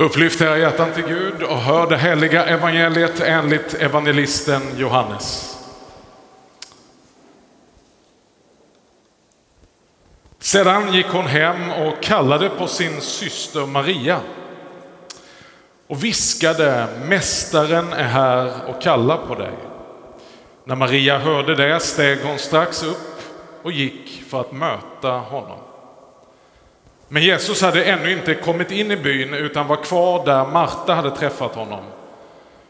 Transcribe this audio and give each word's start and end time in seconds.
Upplyft 0.00 0.40
era 0.40 0.58
hjärtan 0.58 0.92
till 0.92 1.04
Gud 1.04 1.42
och 1.42 1.56
hör 1.56 1.86
det 1.90 1.98
heliga 1.98 2.44
evangeliet 2.44 3.20
enligt 3.20 3.74
evangelisten 3.74 4.62
Johannes. 4.76 5.56
Sedan 10.38 10.92
gick 10.92 11.06
hon 11.06 11.26
hem 11.26 11.70
och 11.70 12.02
kallade 12.02 12.48
på 12.48 12.66
sin 12.66 13.00
syster 13.00 13.66
Maria 13.66 14.20
och 15.86 16.04
viskade, 16.04 16.88
Mästaren 17.04 17.92
är 17.92 18.08
här 18.08 18.52
och 18.66 18.82
kallar 18.82 19.26
på 19.26 19.34
dig. 19.34 19.54
När 20.64 20.76
Maria 20.76 21.18
hörde 21.18 21.54
det 21.54 21.80
steg 21.80 22.18
hon 22.24 22.38
strax 22.38 22.82
upp 22.82 23.22
och 23.62 23.72
gick 23.72 24.24
för 24.30 24.40
att 24.40 24.52
möta 24.52 25.10
honom. 25.10 25.67
Men 27.08 27.22
Jesus 27.22 27.62
hade 27.62 27.84
ännu 27.84 28.12
inte 28.12 28.34
kommit 28.34 28.70
in 28.70 28.90
i 28.90 28.96
byn 28.96 29.34
utan 29.34 29.66
var 29.66 29.76
kvar 29.76 30.26
där 30.26 30.46
Marta 30.46 30.94
hade 30.94 31.10
träffat 31.10 31.54
honom. 31.54 31.84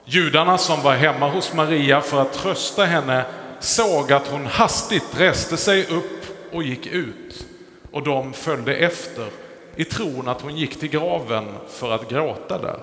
Judarna 0.04 0.58
som 0.58 0.82
var 0.82 0.94
hemma 0.94 1.28
hos 1.28 1.54
Maria 1.54 2.00
för 2.00 2.22
att 2.22 2.32
trösta 2.32 2.84
henne 2.84 3.24
såg 3.60 4.12
att 4.12 4.28
hon 4.28 4.46
hastigt 4.46 5.20
reste 5.20 5.56
sig 5.56 5.86
upp 5.86 6.24
och 6.52 6.62
gick 6.62 6.86
ut 6.86 7.46
och 7.92 8.02
de 8.02 8.32
följde 8.32 8.74
efter 8.74 9.26
i 9.76 9.84
tron 9.84 10.28
att 10.28 10.40
hon 10.40 10.56
gick 10.56 10.80
till 10.80 10.88
graven 10.88 11.46
för 11.68 11.92
att 11.92 12.08
gråta 12.08 12.58
där. 12.58 12.80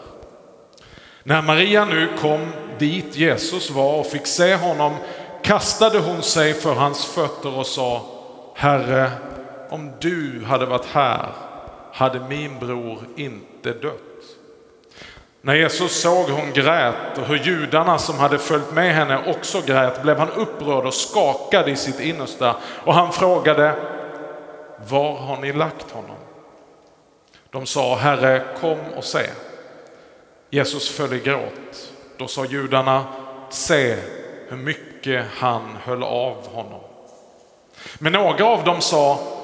När 1.24 1.42
Maria 1.42 1.86
nu 1.86 2.10
kom 2.22 2.52
dit 2.80 3.16
Jesus 3.16 3.72
var 3.72 4.00
och 4.00 4.06
fick 4.06 4.28
se 4.28 4.56
honom 4.56 4.96
kastade 5.44 6.00
hon 6.00 6.22
sig 6.22 6.54
för 6.54 6.74
hans 6.74 7.06
fötter 7.06 7.58
och 7.58 7.66
sa 7.66 8.06
Herre, 8.56 9.12
om 9.70 9.92
du 10.00 10.44
hade 10.46 10.66
varit 10.66 10.86
här 10.86 11.30
hade 11.96 12.20
min 12.20 12.60
bror 12.60 13.00
inte 13.16 13.74
dött. 13.74 14.02
När 15.42 15.56
Jesus 15.56 16.02
såg 16.02 16.30
hon 16.30 16.54
grät 16.54 17.18
och 17.18 17.28
hur 17.28 17.38
judarna 17.38 17.98
som 17.98 18.20
hade 18.20 18.40
följt 18.40 18.72
med 18.72 18.96
henne 18.96 19.24
också 19.28 19.62
grät 19.62 20.02
blev 20.02 20.18
han 20.18 20.32
upprörd 20.32 20.86
och 20.86 20.94
skakad 20.94 21.70
i 21.70 21.76
sitt 21.76 22.00
innersta 22.00 22.56
och 22.84 22.94
han 22.94 23.14
frågade 23.14 23.76
Var 24.90 25.16
har 25.16 25.38
ni 25.38 25.54
lagt 25.54 25.92
honom? 25.92 26.16
De 27.50 27.66
sa 27.66 27.96
Herre, 27.96 28.44
kom 28.62 28.80
och 28.98 29.04
se. 29.04 29.30
Jesus 30.50 30.90
föll 30.90 31.14
i 31.14 31.20
gråt. 31.20 31.92
Då 32.18 32.28
sa 32.28 32.46
judarna 32.46 33.06
Se 33.50 33.96
hur 34.48 34.58
mycket 34.58 35.26
han 35.38 35.78
höll 35.84 36.04
av 36.04 36.48
honom. 36.48 36.82
Men 38.00 38.14
några 38.14 38.46
av 38.46 38.64
dem 38.64 38.82
sa 38.82 39.35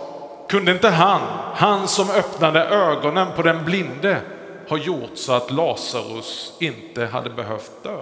kunde 0.52 0.72
inte 0.72 0.90
han, 0.90 1.22
han 1.56 1.88
som 1.88 2.10
öppnade 2.10 2.64
ögonen 2.66 3.28
på 3.36 3.42
den 3.42 3.66
blinde, 3.66 4.22
ha 4.70 4.78
gjort 4.78 5.12
så 5.16 5.34
att 5.34 5.52
Lazarus 5.52 6.54
inte 6.60 7.06
hade 7.06 7.30
behövt 7.30 7.72
dö? 7.84 8.02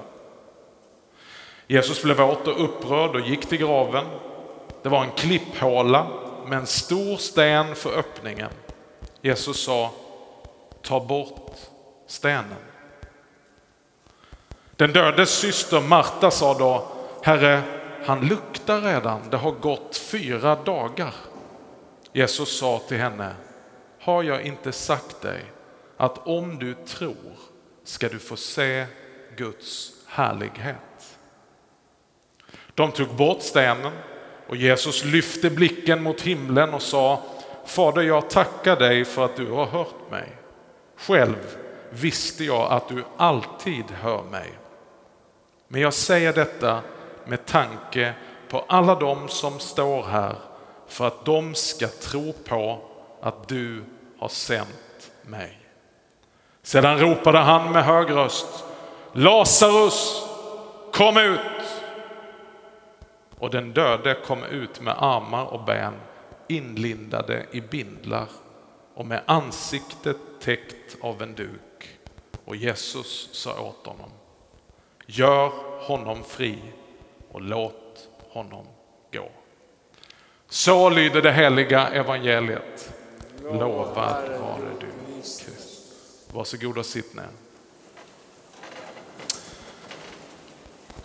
Jesus 1.67 2.03
blev 2.03 2.21
åter 2.21 2.59
upprörd 2.59 3.15
och 3.15 3.27
gick 3.27 3.45
till 3.45 3.57
graven. 3.57 4.05
Det 4.83 4.89
var 4.89 5.03
en 5.03 5.11
klipphåla 5.11 6.07
med 6.47 6.57
en 6.57 6.67
stor 6.67 7.17
sten 7.17 7.75
för 7.75 7.97
öppningen. 7.97 8.49
Jesus 9.21 9.63
sa, 9.63 9.91
ta 10.81 10.99
bort 10.99 11.55
stenen. 12.07 12.55
Den 14.75 14.93
dödes 14.93 15.29
syster 15.29 15.81
Marta 15.81 16.31
sa 16.31 16.53
då, 16.53 16.87
Herre, 17.23 17.61
han 18.05 18.27
luktar 18.27 18.81
redan, 18.81 19.29
det 19.29 19.37
har 19.37 19.51
gått 19.51 19.97
fyra 19.97 20.55
dagar. 20.55 21.13
Jesus 22.13 22.57
sa 22.59 22.81
till 22.87 22.97
henne, 22.97 23.35
har 23.99 24.23
jag 24.23 24.41
inte 24.41 24.71
sagt 24.71 25.21
dig 25.21 25.45
att 25.97 26.27
om 26.27 26.59
du 26.59 26.73
tror 26.73 27.35
ska 27.83 28.09
du 28.09 28.19
få 28.19 28.35
se 28.35 28.85
Guds 29.35 29.91
härlighet? 30.07 31.17
De 32.75 32.91
tog 32.91 33.15
bort 33.15 33.41
stenen 33.41 33.91
och 34.47 34.55
Jesus 34.55 35.05
lyfte 35.05 35.49
blicken 35.49 36.03
mot 36.03 36.21
himlen 36.21 36.73
och 36.73 36.81
sa, 36.81 37.21
Fader 37.65 38.01
jag 38.01 38.29
tackar 38.29 38.75
dig 38.75 39.05
för 39.05 39.25
att 39.25 39.35
du 39.35 39.51
har 39.51 39.65
hört 39.65 40.11
mig. 40.11 40.37
Själv 40.97 41.57
visste 41.89 42.43
jag 42.43 42.71
att 42.71 42.87
du 42.87 43.03
alltid 43.17 43.91
hör 43.91 44.23
mig. 44.23 44.53
Men 45.67 45.81
jag 45.81 45.93
säger 45.93 46.33
detta 46.33 46.81
med 47.25 47.45
tanke 47.45 48.13
på 48.49 48.65
alla 48.67 48.95
de 48.95 49.27
som 49.27 49.59
står 49.59 50.03
här 50.03 50.35
för 50.89 51.07
att 51.07 51.25
de 51.25 51.55
ska 51.55 51.87
tro 51.87 52.33
på 52.33 52.79
att 53.21 53.47
du 53.47 53.83
har 54.19 54.29
sänt 54.29 55.11
mig. 55.21 55.59
Sedan 56.61 56.99
ropade 56.99 57.37
han 57.37 57.71
med 57.71 57.83
hög 57.83 58.11
röst 58.11 58.63
Lazarus, 59.13 60.23
kom 60.93 61.17
ut! 61.17 61.39
Och 63.39 63.49
den 63.49 63.73
döde 63.73 64.17
kom 64.25 64.43
ut 64.43 64.81
med 64.81 64.95
armar 64.97 65.45
och 65.45 65.63
ben 65.63 65.93
inlindade 66.47 67.45
i 67.51 67.61
bindlar 67.61 68.27
och 68.93 69.05
med 69.05 69.21
ansiktet 69.25 70.17
täckt 70.39 70.97
av 71.01 71.21
en 71.21 71.35
duk. 71.35 71.99
Och 72.45 72.55
Jesus 72.55 73.29
sa 73.31 73.61
åt 73.61 73.87
honom, 73.87 74.11
gör 75.05 75.51
honom 75.81 76.23
fri 76.23 76.59
och 77.31 77.41
låt 77.41 78.07
honom 78.29 78.65
gå. 79.11 79.29
Så 80.49 80.89
lyder 80.89 81.21
det 81.21 81.31
heliga 81.31 81.87
evangeliet. 81.87 82.89
Lovad 83.43 84.29
vare 84.39 84.69
du 84.79 84.87
Kristus. 85.13 85.81
Varsågod 86.31 86.77
och 86.77 86.85
sitt 86.85 87.13
ner. 87.13 87.27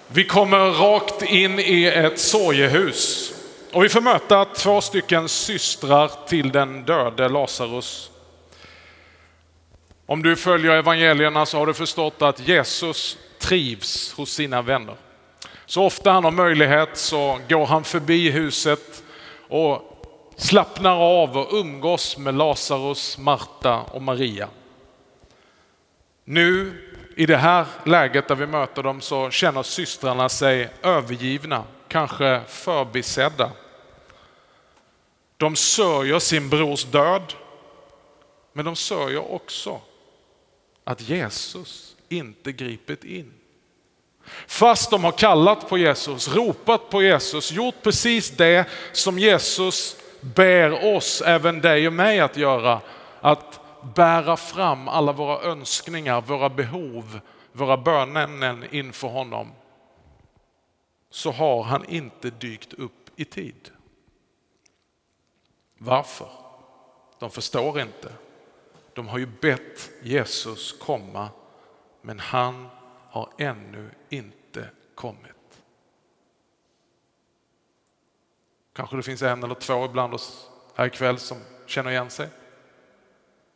Vi 0.09 0.25
kommer 0.25 0.71
rakt 0.71 1.22
in 1.22 1.59
i 1.59 1.84
ett 1.84 2.21
sorgehus 2.21 3.33
och 3.72 3.84
vi 3.84 3.88
får 3.88 4.00
möta 4.00 4.44
två 4.44 4.81
stycken 4.81 5.28
systrar 5.28 6.10
till 6.28 6.53
den 6.53 6.84
döde 6.84 7.28
Lazarus. 7.28 8.10
Om 10.06 10.22
du 10.22 10.37
följer 10.37 10.71
evangelierna 10.71 11.47
så 11.47 11.59
har 11.59 11.66
du 11.66 11.75
förstått 11.75 12.22
att 12.22 12.49
Jesus 12.49 13.19
trivs 13.38 14.12
hos 14.12 14.31
sina 14.31 14.62
vänner. 14.62 14.94
Så 15.66 15.84
ofta 15.84 16.10
han 16.10 16.25
har 16.25 16.31
möjlighet 16.31 16.88
så 16.93 17.41
går 17.49 17.66
han 17.66 17.84
förbi 17.84 18.31
huset 18.31 19.04
och 19.54 19.82
slappnar 20.37 20.97
av 20.97 21.37
och 21.37 21.53
umgås 21.53 22.19
med 22.19 22.34
Lazarus, 22.34 23.19
Marta 23.19 23.81
och 23.81 24.03
Maria. 24.03 24.48
Nu 26.25 26.72
i 27.16 27.26
det 27.26 27.37
här 27.37 27.66
läget 27.84 28.28
där 28.28 28.34
vi 28.34 28.47
möter 28.47 28.82
dem 28.82 29.00
så 29.00 29.31
känner 29.31 29.62
systrarna 29.62 30.28
sig 30.28 30.70
övergivna, 30.82 31.65
kanske 31.88 32.41
förbisedda. 32.47 33.50
De 35.37 35.56
sörjer 35.56 36.19
sin 36.19 36.48
brors 36.48 36.84
död, 36.84 37.34
men 38.53 38.65
de 38.65 38.76
sörjer 38.76 39.32
också 39.32 39.81
att 40.84 41.09
Jesus 41.09 41.97
inte 42.09 42.53
gripit 42.53 43.04
in. 43.04 43.32
Fast 44.47 44.91
de 44.91 45.05
har 45.05 45.12
kallat 45.12 45.69
på 45.69 45.79
Jesus, 45.79 46.35
ropat 46.35 46.91
på 46.91 47.03
Jesus, 47.03 47.53
gjort 47.53 47.83
precis 47.83 48.31
det 48.31 48.67
som 48.93 49.19
Jesus 49.19 49.97
ber 50.21 50.97
oss, 50.97 51.23
även 51.23 51.61
dig 51.61 51.87
och 51.87 51.93
mig 51.93 52.21
att 52.21 52.37
göra. 52.37 52.81
Att 53.21 53.61
bära 53.95 54.37
fram 54.37 54.89
alla 54.89 55.13
våra 55.13 55.43
önskningar, 55.43 56.21
våra 56.21 56.49
behov, 56.49 57.21
våra 57.53 57.77
bönämnen 57.77 58.65
inför 58.71 59.09
honom. 59.09 59.53
Så 61.11 61.31
har 61.31 61.63
han 61.63 61.84
inte 61.89 62.31
dykt 62.31 62.73
upp 62.73 63.11
i 63.17 63.25
tid. 63.25 63.71
Varför? 65.79 66.29
De 67.19 67.31
förstår 67.31 67.81
inte. 67.81 68.13
De 68.93 69.09
har 69.09 69.19
ju 69.19 69.27
bett 69.27 69.91
Jesus 70.03 70.73
komma, 70.73 71.29
men 72.03 72.19
han 72.19 72.69
har 73.15 73.28
ännu 73.39 73.91
inte 74.09 74.69
kommit. 74.95 75.63
Kanske 78.72 78.97
det 78.97 79.03
finns 79.03 79.22
en 79.22 79.45
eller 79.45 79.55
två 79.55 79.89
bland 79.89 80.15
oss 80.15 80.51
här 80.75 80.87
ikväll 80.87 81.19
som 81.19 81.39
känner 81.66 81.91
igen 81.91 82.11
sig. 82.11 82.28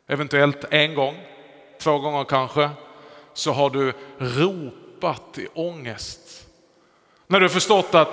Eventuellt 0.07 0.65
en 0.69 0.95
gång, 0.95 1.15
två 1.79 1.99
gånger 1.99 2.23
kanske, 2.23 2.69
så 3.33 3.51
har 3.51 3.69
du 3.69 3.93
ropat 4.17 5.37
i 5.37 5.47
ångest. 5.53 6.47
När 7.27 7.39
du 7.39 7.43
har 7.43 7.49
förstått 7.49 7.95
att 7.95 8.09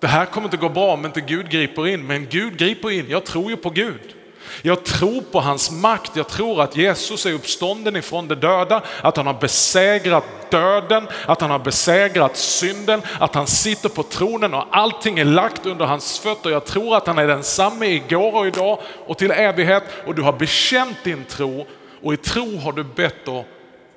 det 0.00 0.06
här 0.06 0.26
kommer 0.26 0.46
inte 0.46 0.56
gå 0.56 0.68
bra 0.68 0.92
om 0.92 1.06
inte 1.06 1.20
Gud 1.20 1.50
griper 1.50 1.86
in, 1.86 2.06
men 2.06 2.26
Gud 2.26 2.58
griper 2.58 2.90
in, 2.90 3.06
jag 3.08 3.24
tror 3.24 3.50
ju 3.50 3.56
på 3.56 3.70
Gud. 3.70 4.16
Jag 4.62 4.84
tror 4.84 5.20
på 5.20 5.40
hans 5.40 5.70
makt, 5.70 6.16
jag 6.16 6.28
tror 6.28 6.62
att 6.62 6.76
Jesus 6.76 7.26
är 7.26 7.32
uppstånden 7.32 7.96
ifrån 7.96 8.28
de 8.28 8.34
döda, 8.34 8.82
att 9.02 9.16
han 9.16 9.26
har 9.26 9.34
besegrat 9.34 10.24
döden, 10.50 11.08
att 11.26 11.40
han 11.40 11.50
har 11.50 11.58
besegrat 11.58 12.36
synden, 12.36 13.02
att 13.18 13.34
han 13.34 13.46
sitter 13.46 13.88
på 13.88 14.02
tronen 14.02 14.54
och 14.54 14.64
allting 14.70 15.18
är 15.18 15.24
lagt 15.24 15.66
under 15.66 15.84
hans 15.84 16.18
fötter. 16.18 16.50
Jag 16.50 16.64
tror 16.64 16.96
att 16.96 17.06
han 17.06 17.18
är 17.18 17.26
densamme 17.26 17.86
igår 17.86 18.34
och 18.34 18.46
idag 18.46 18.78
och 19.06 19.18
till 19.18 19.30
evighet 19.30 19.84
och 20.06 20.14
du 20.14 20.22
har 20.22 20.32
bekänt 20.32 20.96
din 21.04 21.24
tro 21.24 21.66
och 22.02 22.14
i 22.14 22.16
tro 22.16 22.58
har 22.58 22.72
du 22.72 22.84
bett 22.84 23.28
och 23.28 23.44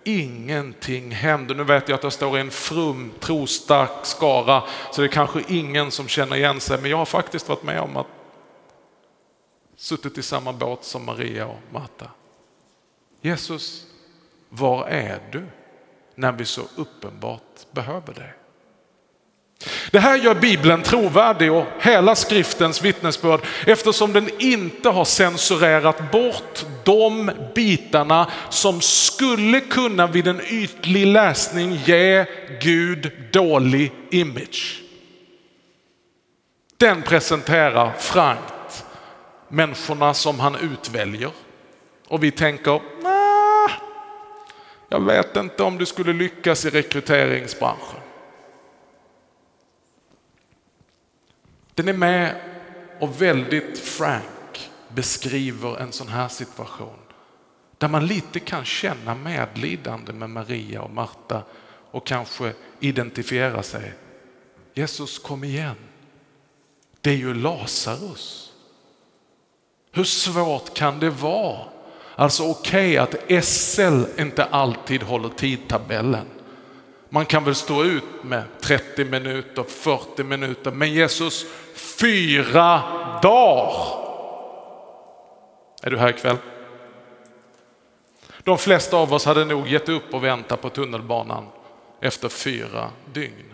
ingenting 0.04 1.12
händer. 1.12 1.56
Nu 1.56 1.64
vet 1.64 1.90
jag 1.90 1.98
att 1.98 2.04
jag 2.04 2.14
står 2.14 2.38
i 2.38 2.42
en 2.42 2.52
frum, 2.52 3.12
trostark 3.20 3.90
skara, 4.04 4.64
så 4.92 5.02
det 5.02 5.08
är 5.08 5.12
kanske 5.12 5.40
ingen 5.48 5.92
som 5.92 6.08
känner 6.08 6.36
igen 6.36 6.60
sig, 6.60 6.78
men 6.82 6.92
jag 6.92 6.98
har 6.98 7.06
faktiskt 7.06 7.50
varit 7.50 7.64
med 7.64 7.80
om 7.82 7.98
att 7.98 8.08
suttit 9.78 10.18
i 10.18 10.22
samma 10.22 10.54
båt 10.54 10.84
som 10.84 11.06
Maria 11.06 11.46
och 11.46 11.60
Marta. 11.72 12.12
Jesus, 13.22 13.86
var 14.50 14.88
är 14.88 15.20
du 15.32 15.46
när 16.16 16.32
vi 16.32 16.46
så 16.46 16.62
uppenbart 16.76 17.72
behöver 17.72 18.14
dig? 18.14 18.34
Det 19.92 20.00
här 20.00 20.18
gör 20.18 20.36
Bibeln 20.36 20.82
trovärdig 20.84 21.52
och 21.52 21.66
hela 21.80 22.16
skriftens 22.16 22.82
vittnesbörd 22.82 23.42
eftersom 23.68 24.14
den 24.14 24.30
inte 24.40 24.90
har 24.90 25.06
censurerat 25.06 26.12
bort 26.12 26.66
de 26.84 27.32
bitarna 27.56 28.32
som 28.50 28.82
skulle 28.82 29.60
kunna 29.60 30.08
vid 30.08 30.28
en 30.28 30.42
ytlig 30.42 31.08
läsning 31.08 31.74
ge 31.86 32.26
Gud 32.62 33.12
dålig 33.32 33.92
image. 34.12 34.82
Den 36.78 37.02
presenterar 37.02 37.94
frankt 38.00 38.54
människorna 39.48 40.14
som 40.14 40.40
han 40.40 40.56
utväljer 40.56 41.32
och 42.08 42.24
vi 42.24 42.32
tänker, 42.32 42.82
nah, 43.04 43.72
jag 44.90 45.06
vet 45.06 45.36
inte 45.36 45.64
om 45.64 45.78
du 45.78 45.86
skulle 45.86 46.14
lyckas 46.14 46.66
i 46.66 46.70
rekryteringsbranschen. 46.70 48.00
Den 51.74 51.88
är 51.88 51.94
med 51.94 52.36
och 53.00 53.22
väldigt 53.22 53.80
frank 53.80 54.70
beskriver 54.90 55.78
en 55.78 55.92
sån 55.92 56.08
här 56.08 56.28
situation. 56.28 57.00
Där 57.78 57.88
man 57.88 58.08
lite 58.08 58.40
kan 58.40 58.66
känna 58.66 59.16
medlidande 59.16 60.14
med 60.14 60.30
Maria 60.30 60.82
och 60.82 60.92
Marta 60.92 61.44
och 61.92 62.08
kanske 62.08 62.54
identifiera 62.80 63.64
sig. 63.64 63.94
Jesus 64.74 65.20
kom 65.20 65.44
igen. 65.44 65.76
Det 67.02 67.10
är 67.10 67.16
ju 67.16 67.34
Lazarus. 67.34 68.47
Hur 69.98 70.04
svårt 70.04 70.74
kan 70.74 71.00
det 71.00 71.10
vara? 71.10 71.60
Alltså 72.16 72.44
okej 72.44 73.02
okay, 73.02 73.38
att 73.38 73.46
SL 73.46 74.04
inte 74.18 74.44
alltid 74.44 75.04
håller 75.04 75.30
tidtabellen. 75.30 76.26
Man 77.10 77.26
kan 77.26 77.44
väl 77.44 77.56
stå 77.56 77.84
ut 77.84 78.04
med 78.24 78.44
30 78.62 79.06
minuter, 79.06 79.64
40 79.64 80.24
minuter, 80.24 80.72
men 80.72 80.94
Jesus, 80.94 81.46
fyra 81.76 82.82
dagar. 83.22 83.74
Är 85.82 85.90
du 85.90 85.98
här 85.98 86.10
ikväll? 86.10 86.38
De 88.44 88.58
flesta 88.58 88.98
av 88.98 89.14
oss 89.14 89.26
hade 89.26 89.46
nog 89.46 89.68
gett 89.68 89.90
upp 89.90 90.14
och 90.14 90.24
väntat 90.24 90.62
på 90.62 90.70
tunnelbanan 90.70 91.46
efter 92.02 92.30
fyra 92.30 92.90
dygn. 93.14 93.54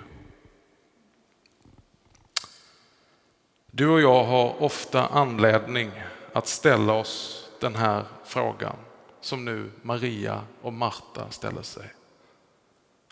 Du 3.72 3.90
och 3.90 4.02
jag 4.02 4.24
har 4.24 4.64
ofta 4.64 5.08
anledning 5.08 5.92
att 6.34 6.48
ställa 6.48 6.94
oss 6.94 7.46
den 7.60 7.76
här 7.76 8.04
frågan 8.24 8.76
som 9.22 9.46
nu 9.46 9.72
Maria 9.82 10.42
och 10.62 10.74
Marta 10.74 11.30
ställer 11.30 11.62
sig. 11.62 11.94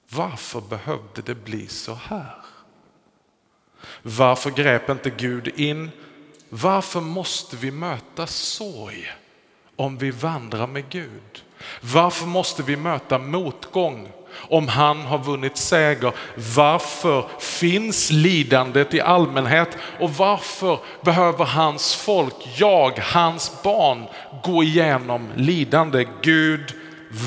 Varför 0.09 0.61
behövde 0.61 1.21
det 1.21 1.35
bli 1.35 1.67
så 1.67 1.93
här? 1.93 2.35
Varför 4.01 4.51
grep 4.51 4.89
inte 4.89 5.09
Gud 5.09 5.47
in? 5.47 5.91
Varför 6.49 7.01
måste 7.01 7.55
vi 7.55 7.71
möta 7.71 8.27
sorg 8.27 9.11
om 9.75 9.97
vi 9.97 10.11
vandrar 10.11 10.67
med 10.67 10.89
Gud? 10.89 11.43
Varför 11.81 12.25
måste 12.25 12.63
vi 12.63 12.75
möta 12.75 13.19
motgång 13.19 14.11
om 14.33 14.67
han 14.67 15.01
har 15.01 15.17
vunnit 15.17 15.57
seger? 15.57 16.13
Varför 16.55 17.25
finns 17.39 18.11
lidandet 18.11 18.93
i 18.93 19.01
allmänhet 19.01 19.77
och 19.99 20.09
varför 20.09 20.79
behöver 21.01 21.45
hans 21.45 21.95
folk, 21.95 22.35
jag, 22.57 22.91
hans 22.99 23.63
barn 23.63 24.05
gå 24.43 24.63
igenom 24.63 25.27
lidande? 25.35 26.07
Gud, 26.21 26.75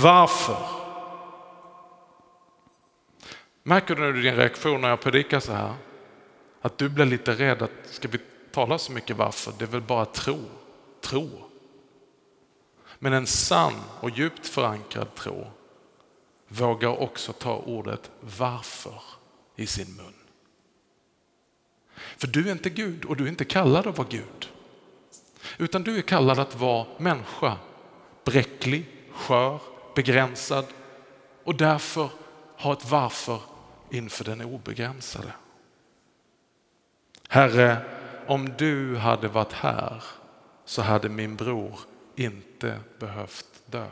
varför? 0.03 0.57
Märker 3.63 3.95
du 3.95 4.13
nu 4.13 4.23
din 4.23 4.37
reaktion 4.37 4.81
när 4.81 4.89
jag 4.89 5.01
predikar 5.01 5.41
så 5.41 5.53
här? 5.53 5.75
Att 6.63 6.79
du 6.79 6.89
blir 6.89 7.05
lite 7.05 7.33
rädd 7.33 7.63
att 7.63 7.71
ska 7.85 8.09
vi 8.09 8.19
tala 8.53 8.79
så 8.79 8.93
mycket 8.93 9.17
varför? 9.17 9.53
Det 9.59 9.65
är 9.65 9.69
väl 9.69 9.81
bara 9.81 10.05
tro, 10.05 10.39
tro. 11.01 11.31
Men 12.99 13.13
en 13.13 13.27
sann 13.27 13.75
och 14.01 14.11
djupt 14.11 14.47
förankrad 14.47 15.15
tro 15.15 15.47
vågar 16.49 17.01
också 17.01 17.33
ta 17.33 17.57
ordet 17.57 18.11
varför 18.21 19.03
i 19.57 19.67
sin 19.67 19.97
mun. 19.97 20.15
För 22.17 22.27
du 22.27 22.49
är 22.49 22.53
inte 22.53 22.71
Gud 22.71 23.05
och 23.05 23.17
du 23.17 23.25
är 23.25 23.29
inte 23.29 23.45
kallad 23.45 23.87
att 23.87 23.99
vara 23.99 24.09
Gud. 24.11 24.49
Utan 25.59 25.83
du 25.83 25.99
är 25.99 26.03
kallad 26.03 26.39
att 26.39 26.55
vara 26.55 26.87
människa, 26.99 27.57
bräcklig, 28.25 28.87
skör, 29.13 29.61
begränsad 29.95 30.67
och 31.45 31.55
därför 31.55 32.11
ha 32.57 32.73
ett 32.73 32.91
varför 32.91 33.41
inför 33.91 34.25
den 34.25 34.41
obegränsade. 34.41 35.33
Herre, 37.29 37.77
om 38.27 38.57
du 38.59 38.97
hade 38.97 39.29
varit 39.29 39.53
här 39.53 40.05
så 40.65 40.83
hade 40.83 41.09
min 41.09 41.37
bror 41.37 41.79
inte 42.17 42.81
behövt 42.99 43.63
dö. 43.67 43.87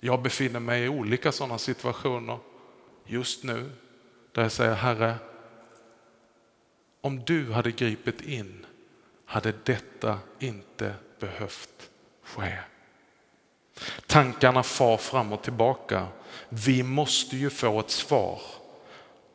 Jag 0.00 0.22
befinner 0.22 0.60
mig 0.60 0.84
i 0.84 0.88
olika 0.88 1.32
sådana 1.32 1.58
situationer 1.58 2.38
just 3.06 3.44
nu 3.44 3.70
där 4.32 4.42
jag 4.42 4.52
säger 4.52 4.74
Herre, 4.74 5.14
om 7.00 7.24
du 7.24 7.52
hade 7.52 7.70
gripit 7.70 8.20
in 8.20 8.66
hade 9.24 9.52
detta 9.64 10.18
inte 10.38 10.94
behövt 11.20 11.90
ske. 12.22 12.56
Tankarna 14.06 14.62
far 14.62 14.96
fram 14.96 15.32
och 15.32 15.42
tillbaka. 15.42 16.06
Vi 16.48 16.82
måste 16.82 17.36
ju 17.36 17.50
få 17.50 17.80
ett 17.80 17.90
svar. 17.90 18.40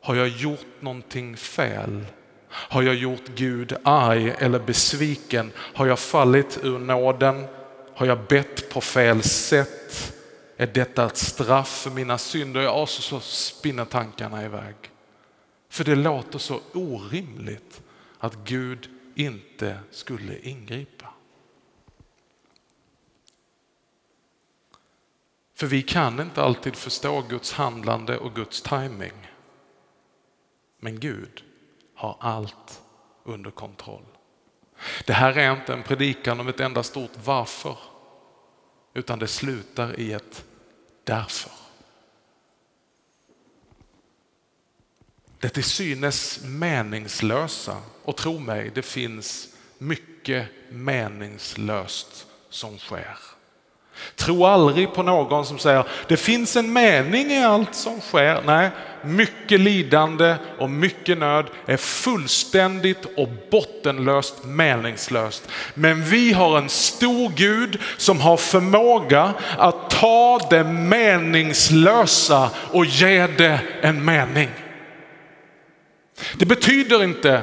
Har 0.00 0.14
jag 0.14 0.28
gjort 0.28 0.66
någonting 0.80 1.36
fel? 1.36 2.06
Har 2.48 2.82
jag 2.82 2.94
gjort 2.94 3.28
Gud 3.34 3.76
arg 3.82 4.34
eller 4.38 4.58
besviken? 4.58 5.52
Har 5.56 5.86
jag 5.86 5.98
fallit 5.98 6.58
ur 6.62 6.78
nåden? 6.78 7.46
Har 7.94 8.06
jag 8.06 8.18
bett 8.28 8.70
på 8.70 8.80
fel 8.80 9.22
sätt? 9.22 9.75
Är 10.56 10.66
detta 10.66 11.06
ett 11.06 11.16
straff 11.16 11.68
för 11.82 11.90
mina 11.90 12.18
synder? 12.18 12.60
Ja, 12.60 12.86
så, 12.86 13.02
så 13.02 13.20
spinner 13.20 13.84
tankarna 13.84 14.44
iväg. 14.44 14.74
För 15.68 15.84
det 15.84 15.94
låter 15.96 16.38
så 16.38 16.60
orimligt 16.72 17.82
att 18.18 18.34
Gud 18.44 18.90
inte 19.14 19.78
skulle 19.90 20.38
ingripa. 20.38 21.06
För 25.54 25.66
vi 25.66 25.82
kan 25.82 26.20
inte 26.20 26.42
alltid 26.42 26.76
förstå 26.76 27.22
Guds 27.22 27.52
handlande 27.52 28.18
och 28.18 28.34
Guds 28.34 28.62
timing. 28.62 29.30
Men 30.78 31.00
Gud 31.00 31.44
har 31.94 32.16
allt 32.20 32.82
under 33.24 33.50
kontroll. 33.50 34.06
Det 35.06 35.12
här 35.12 35.38
är 35.38 35.52
inte 35.52 35.72
en 35.72 35.82
predikan 35.82 36.40
om 36.40 36.48
ett 36.48 36.60
enda 36.60 36.82
stort 36.82 37.10
varför, 37.24 37.78
utan 38.96 39.18
det 39.18 39.28
slutar 39.28 40.00
i 40.00 40.12
ett 40.12 40.44
därför. 41.04 41.52
Det 45.38 45.48
till 45.48 45.64
synes 45.64 46.40
meningslösa, 46.44 47.82
och 48.02 48.16
tro 48.16 48.38
mig, 48.38 48.70
det 48.74 48.82
finns 48.82 49.54
mycket 49.78 50.48
meningslöst 50.70 52.26
som 52.48 52.78
sker. 52.78 53.18
Tro 54.16 54.44
aldrig 54.44 54.92
på 54.92 55.02
någon 55.02 55.46
som 55.46 55.58
säger 55.58 55.84
det 56.08 56.16
finns 56.16 56.56
en 56.56 56.72
mening 56.72 57.32
i 57.32 57.44
allt 57.44 57.74
som 57.74 58.00
sker. 58.00 58.42
Nej, 58.46 58.70
mycket 59.02 59.60
lidande 59.60 60.34
och 60.58 60.70
mycket 60.70 61.18
nöd 61.18 61.46
är 61.66 61.76
fullständigt 61.76 63.04
och 63.16 63.28
bottenlöst 63.50 64.44
meningslöst. 64.44 65.48
Men 65.74 66.04
vi 66.04 66.32
har 66.32 66.58
en 66.58 66.68
stor 66.68 67.32
Gud 67.36 67.80
som 67.96 68.20
har 68.20 68.36
förmåga 68.36 69.34
att 69.58 69.90
ta 69.90 70.40
det 70.50 70.64
meningslösa 70.64 72.50
och 72.72 72.84
ge 72.84 73.26
det 73.26 73.60
en 73.80 74.04
mening. 74.04 74.48
Det 76.38 76.46
betyder 76.46 77.04
inte 77.04 77.42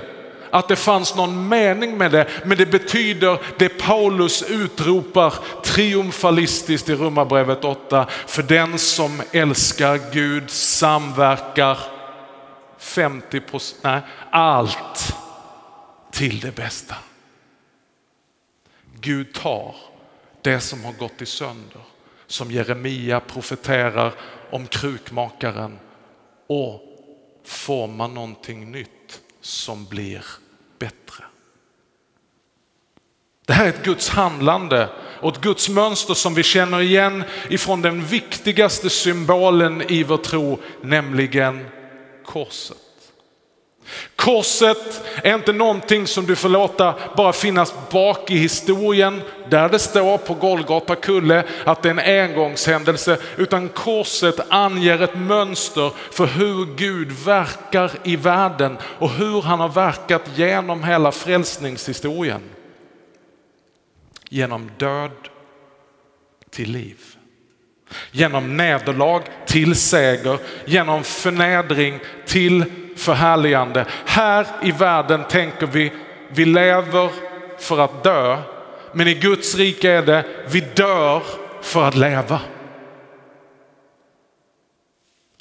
att 0.53 0.67
det 0.67 0.75
fanns 0.75 1.15
någon 1.15 1.47
mening 1.47 1.97
med 1.97 2.11
det, 2.11 2.27
men 2.45 2.57
det 2.57 2.65
betyder 2.65 3.39
det 3.57 3.69
Paulus 3.69 4.41
utropar 4.41 5.33
triumfalistiskt 5.63 6.89
i 6.89 6.95
Romarbrevet 6.95 7.65
8. 7.65 8.07
För 8.27 8.43
den 8.43 8.79
som 8.79 9.21
älskar 9.31 9.99
Gud 10.11 10.49
samverkar 10.49 11.79
50 12.77 13.39
procent, 13.39 13.83
nej, 13.83 14.01
allt 14.29 15.15
till 16.11 16.39
det 16.39 16.55
bästa. 16.55 16.95
Gud 18.99 19.33
tar 19.33 19.75
det 20.41 20.59
som 20.59 20.83
har 20.83 20.93
gått 20.93 21.21
i 21.21 21.25
sönder. 21.25 21.81
Som 22.27 22.51
Jeremia 22.51 23.19
profeterar 23.19 24.13
om 24.51 24.67
krukmakaren 24.67 25.79
och 26.47 26.81
formar 27.45 28.07
någonting 28.07 28.71
nytt 28.71 29.21
som 29.41 29.85
blir 29.85 30.25
bättre. 30.83 31.23
Det 33.45 33.53
här 33.53 33.65
är 33.65 33.69
ett 33.69 33.83
Guds 33.83 34.09
handlande 34.09 34.89
och 35.21 35.35
ett 35.35 35.41
Guds 35.41 35.69
mönster 35.69 36.13
som 36.13 36.33
vi 36.33 36.43
känner 36.43 36.81
igen 36.81 37.23
ifrån 37.49 37.81
den 37.81 38.05
viktigaste 38.05 38.89
symbolen 38.89 39.81
i 39.81 40.03
vår 40.03 40.17
tro, 40.17 40.59
nämligen 40.81 41.65
korset. 42.25 42.82
Korset 44.15 45.03
är 45.23 45.35
inte 45.35 45.53
någonting 45.53 46.07
som 46.07 46.25
du 46.25 46.35
får 46.35 46.49
låta 46.49 46.95
bara 47.17 47.33
finnas 47.33 47.73
bak 47.91 48.31
i 48.31 48.37
historien 48.37 49.21
där 49.49 49.69
det 49.69 49.79
står 49.79 50.17
på 50.17 50.33
Golgata 50.33 50.95
kulle 50.95 51.43
att 51.65 51.83
det 51.83 51.89
är 51.89 51.99
en 51.99 52.29
engångshändelse 52.29 53.17
utan 53.37 53.69
korset 53.69 54.39
anger 54.49 55.01
ett 55.01 55.15
mönster 55.15 55.91
för 56.11 56.25
hur 56.25 56.75
Gud 56.75 57.11
verkar 57.11 57.91
i 58.03 58.15
världen 58.15 58.77
och 58.83 59.09
hur 59.09 59.41
han 59.41 59.59
har 59.59 59.69
verkat 59.69 60.23
genom 60.35 60.83
hela 60.83 61.11
frälsningshistorien. 61.11 62.41
Genom 64.29 64.71
död 64.77 65.11
till 66.49 66.71
liv. 66.71 66.97
Genom 68.11 68.57
nederlag 68.57 69.21
till 69.45 69.75
seger, 69.75 70.37
genom 70.65 71.03
förnedring 71.03 71.99
till 72.25 72.65
förhärligande. 72.95 73.85
Här 74.05 74.47
i 74.61 74.71
världen 74.71 75.23
tänker 75.29 75.67
vi, 75.67 75.91
vi 76.29 76.45
lever 76.45 77.11
för 77.59 77.79
att 77.79 78.03
dö, 78.03 78.41
men 78.93 79.07
i 79.07 79.13
Guds 79.13 79.55
rike 79.55 79.91
är 79.91 80.05
det, 80.05 80.25
vi 80.49 80.59
dör 80.59 81.23
för 81.61 81.83
att 81.83 81.95
leva. 81.95 82.41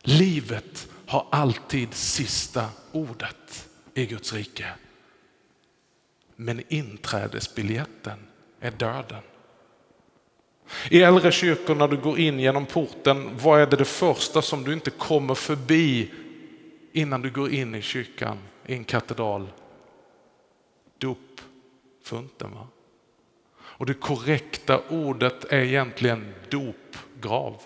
Livet 0.02 0.88
har 1.06 1.26
alltid 1.30 1.94
sista 1.94 2.64
ordet 2.92 3.68
i 3.94 4.06
Guds 4.06 4.32
rike. 4.32 4.66
Men 6.36 6.62
inträdesbiljetten 6.68 8.18
är 8.60 8.70
döden. 8.70 9.22
I 10.88 11.02
äldre 11.02 11.32
kyrkor 11.32 11.74
när 11.74 11.88
du 11.88 11.96
går 11.96 12.18
in 12.18 12.40
genom 12.40 12.66
porten, 12.66 13.30
vad 13.42 13.60
är 13.60 13.66
det, 13.66 13.76
det 13.76 13.84
första 13.84 14.42
som 14.42 14.64
du 14.64 14.72
inte 14.72 14.90
kommer 14.90 15.34
förbi 15.34 16.10
innan 16.92 17.22
du 17.22 17.30
går 17.30 17.50
in 17.50 17.74
i 17.74 17.82
kyrkan, 17.82 18.38
i 18.66 18.74
en 18.74 18.84
katedral? 18.84 19.48
Dopfunten. 20.98 22.54
Va? 22.54 22.66
Och 23.60 23.86
det 23.86 23.94
korrekta 23.94 24.80
ordet 24.88 25.44
är 25.44 25.60
egentligen 25.60 26.34
dopgrav. 26.50 27.62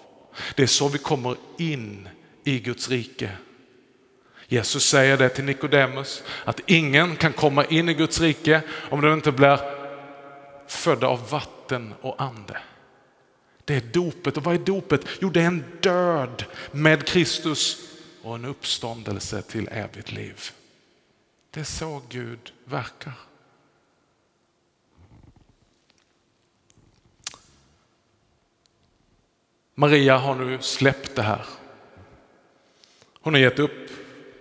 Det 0.54 0.62
är 0.62 0.66
så 0.66 0.88
vi 0.88 0.99
kommer 0.99 1.37
in 1.59 2.09
i 2.45 2.59
Guds 2.59 2.88
rike. 2.88 3.30
Jesus 4.49 4.85
säger 4.85 5.16
det 5.16 5.28
till 5.28 5.45
Nikodemus, 5.45 6.23
att 6.45 6.61
ingen 6.66 7.16
kan 7.16 7.33
komma 7.33 7.64
in 7.64 7.88
i 7.88 7.95
Guds 7.95 8.21
rike 8.21 8.62
om 8.90 9.00
de 9.00 9.12
inte 9.12 9.33
blir 9.33 9.61
födda 10.66 11.06
av 11.06 11.30
vatten 11.30 11.95
och 12.00 12.23
ande. 12.23 12.59
Det 13.64 13.75
är 13.75 13.80
dopet. 13.92 14.37
Och 14.37 14.45
vad 14.45 14.54
är 14.54 14.59
dopet? 14.59 15.06
Jo, 15.21 15.30
det 15.30 15.42
är 15.42 15.47
en 15.47 15.64
död 15.80 16.45
med 16.73 17.06
Kristus 17.06 17.92
och 18.26 18.35
en 18.35 18.45
uppståndelse 18.45 19.42
till 19.42 19.68
evigt 19.68 20.12
liv. 20.12 20.40
Det 21.50 21.61
är 21.61 21.64
så 21.64 22.02
Gud 22.09 22.52
verkar. 22.64 23.12
Maria 29.75 30.16
har 30.16 30.35
nu 30.35 30.59
släppt 30.62 31.16
det 31.16 31.23
här. 31.23 31.47
Hon 33.21 33.35
har 33.35 33.40
gett 33.40 33.59
upp, 33.59 33.90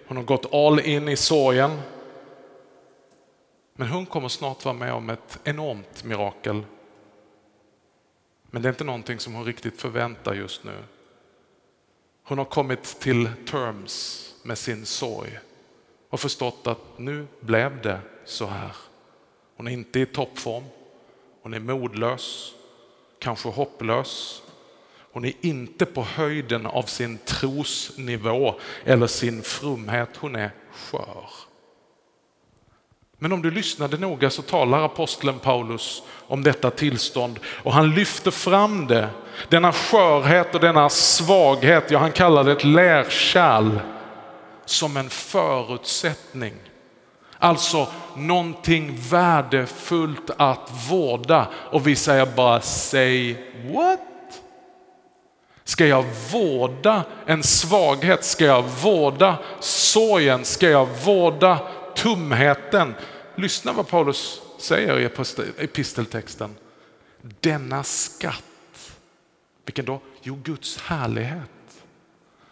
hon 0.07 0.17
har 0.17 0.23
gått 0.23 0.53
all 0.53 0.79
in 0.79 1.09
i 1.09 1.17
sorgen. 1.17 1.81
Men 3.73 3.87
hon 3.87 4.05
kommer 4.05 4.27
snart 4.27 4.65
vara 4.65 4.75
med 4.75 4.93
om 4.93 5.09
ett 5.09 5.39
enormt 5.43 6.03
mirakel. 6.03 6.63
Men 8.43 8.61
det 8.61 8.67
är 8.67 8.73
inte 8.73 8.83
någonting 8.83 9.19
som 9.19 9.33
hon 9.33 9.45
riktigt 9.45 9.81
förväntar 9.81 10.33
just 10.33 10.63
nu. 10.63 10.83
Hon 12.27 12.37
har 12.37 12.45
kommit 12.45 12.83
till 12.83 13.29
terms 13.49 14.21
med 14.43 14.57
sin 14.57 14.85
sorg 14.85 15.39
och 16.09 16.19
förstått 16.19 16.67
att 16.67 16.99
nu 16.99 17.27
blev 17.39 17.81
det 17.81 17.99
så 18.25 18.45
här. 18.45 18.75
Hon 19.57 19.67
är 19.67 19.71
inte 19.71 19.99
i 19.99 20.05
toppform, 20.05 20.63
hon 21.41 21.53
är 21.53 21.59
modlös, 21.59 22.53
kanske 23.19 23.49
hopplös. 23.49 24.41
Hon 25.11 25.25
är 25.25 25.33
inte 25.41 25.85
på 25.85 26.01
höjden 26.01 26.65
av 26.65 26.83
sin 26.83 27.17
trosnivå 27.17 28.55
eller 28.83 29.07
sin 29.07 29.41
frumhet, 29.41 30.17
hon 30.17 30.35
är 30.35 30.51
skör. 30.71 31.29
Men 33.19 33.33
om 33.33 33.41
du 33.41 33.51
lyssnade 33.51 33.97
noga 33.97 34.29
så 34.29 34.41
talar 34.41 34.85
aposteln 34.85 35.39
Paulus 35.39 36.03
om 36.27 36.43
detta 36.43 36.71
tillstånd 36.71 37.39
och 37.45 37.73
han 37.73 37.89
lyfter 37.89 38.31
fram 38.31 38.87
det. 38.87 39.09
Denna 39.49 39.73
skörhet 39.73 40.55
och 40.55 40.61
denna 40.61 40.89
svaghet, 40.89 41.91
ja 41.91 41.99
han 41.99 42.11
kallar 42.11 42.43
det 42.43 42.51
ett 42.51 42.63
lärkärl 42.63 43.79
som 44.65 44.97
en 44.97 45.09
förutsättning. 45.09 46.53
Alltså 47.39 47.87
någonting 48.15 48.97
värdefullt 49.09 50.29
att 50.37 50.71
vårda 50.89 51.47
och 51.71 51.87
vi 51.87 51.95
säger 51.95 52.25
bara 52.25 52.61
say 52.61 53.35
what? 53.73 53.99
Ska 55.63 55.85
jag 55.85 56.05
vårda 56.31 57.03
en 57.25 57.43
svaghet? 57.43 58.23
Ska 58.23 58.45
jag 58.45 58.63
vårda 58.63 59.37
sorgen? 59.59 60.45
Ska 60.45 60.69
jag 60.69 60.87
vårda 61.05 61.59
tumheten. 61.95 62.93
Lyssna 63.35 63.73
vad 63.73 63.87
Paulus 63.87 64.41
säger 64.59 64.99
i 64.99 65.05
episteltexten. 65.57 66.55
Denna 67.21 67.83
skatt, 67.83 68.93
vilken 69.65 69.85
då? 69.85 70.01
Jo, 70.21 70.39
Guds 70.43 70.77
härlighet 70.77 71.49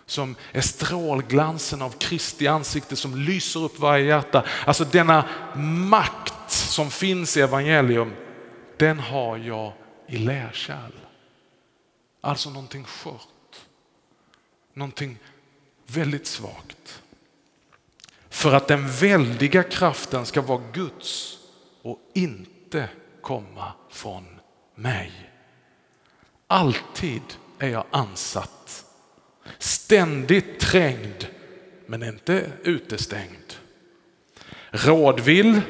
som 0.06 0.36
är 0.52 0.62
strålglansen 0.62 1.82
av 1.82 1.90
Kristi 1.90 2.48
ansikte 2.48 2.96
som 2.96 3.16
lyser 3.16 3.60
upp 3.60 3.80
varje 3.80 4.06
hjärta. 4.06 4.46
Alltså 4.66 4.86
denna 4.86 5.30
makt 5.56 6.52
som 6.52 6.92
finns 6.92 7.38
i 7.38 7.42
evangelium, 7.42 8.14
den 8.78 9.00
har 9.00 9.38
jag 9.38 9.74
i 10.08 10.18
lärkärl. 10.18 10.92
Alltså 12.22 12.50
någonting 12.50 12.84
skört, 12.84 13.60
någonting 14.74 15.18
väldigt 15.88 16.28
svagt. 16.28 17.03
För 18.34 18.54
att 18.54 18.68
den 18.68 18.88
väldiga 18.88 19.64
kraften 19.64 20.26
ska 20.26 20.42
vara 20.42 20.62
Guds 20.74 21.38
och 21.82 22.00
inte 22.14 22.90
komma 23.22 23.74
från 23.90 24.26
mig. 24.76 25.12
Alltid 26.48 27.22
är 27.60 27.70
jag 27.70 27.86
ansatt, 27.92 28.86
ständigt 29.58 30.60
trängd 30.60 31.28
men 31.86 32.04
inte 32.04 32.52
utestängd. 32.64 33.54
Rådvill 34.72 35.62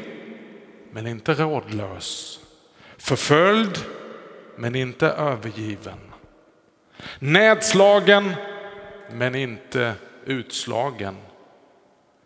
men 0.92 1.08
inte 1.08 1.34
rådlös. 1.34 2.40
Förföljd 2.98 3.78
men 4.58 4.76
inte 4.76 5.08
övergiven. 5.08 6.00
Nedslagen 7.20 8.34
men 9.12 9.36
inte 9.36 9.94
utslagen. 10.26 11.16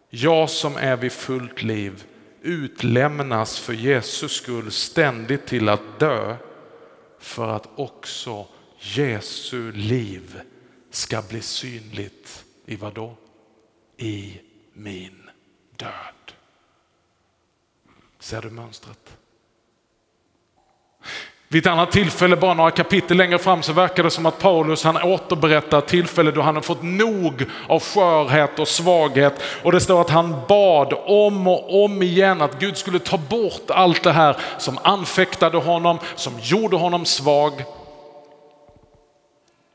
Jag 0.10 0.50
som 0.50 0.76
är 0.76 0.98
vid 0.98 1.12
fullt 1.12 1.64
liv 1.64 2.06
utlämnas 2.42 3.60
för 3.60 3.74
Jesus 3.74 4.32
skull 4.32 4.72
ständigt 4.72 5.48
till 5.48 5.70
att 5.70 6.00
dö 6.00 6.36
för 7.20 7.48
att 7.48 7.70
också 7.76 8.48
Jesu 8.80 9.72
liv 9.72 10.42
ska 10.92 11.22
bli 11.22 11.42
synligt 11.42 12.46
i 12.66 12.76
vad 12.76 12.94
då? 12.94 13.18
I 13.98 14.42
min 14.74 15.30
död. 15.76 16.34
Ser 18.20 18.42
du 18.42 18.50
mönstret? 18.50 19.18
Vid 21.50 21.66
ett 21.66 21.72
annat 21.72 21.92
tillfälle, 21.92 22.36
bara 22.36 22.54
några 22.54 22.72
kapitel 22.72 23.18
längre 23.18 23.40
fram, 23.40 23.64
så 23.64 23.74
verkar 23.74 24.04
det 24.04 24.12
som 24.12 24.26
att 24.26 24.40
Paulus 24.40 24.84
han 24.84 24.98
återberättar 24.98 25.78
ett 25.78 25.88
tillfälle 25.88 26.32
då 26.32 26.42
han 26.42 26.56
har 26.56 26.62
fått 26.62 26.84
nog 26.84 27.46
av 27.68 27.84
skörhet 27.84 28.60
och 28.60 28.68
svaghet. 28.68 29.34
Och 29.64 29.72
det 29.72 29.82
står 29.82 30.02
att 30.02 30.10
han 30.10 30.36
bad 30.48 30.94
om 31.06 31.48
och 31.48 31.84
om 31.84 32.02
igen 32.02 32.42
att 32.42 32.60
Gud 32.60 32.78
skulle 32.78 33.00
ta 33.00 33.18
bort 33.18 33.70
allt 33.70 34.04
det 34.04 34.12
här 34.12 34.38
som 34.58 34.80
anfäktade 34.84 35.58
honom, 35.58 36.00
som 36.16 36.34
gjorde 36.40 36.78
honom 36.78 37.06
svag. 37.06 37.64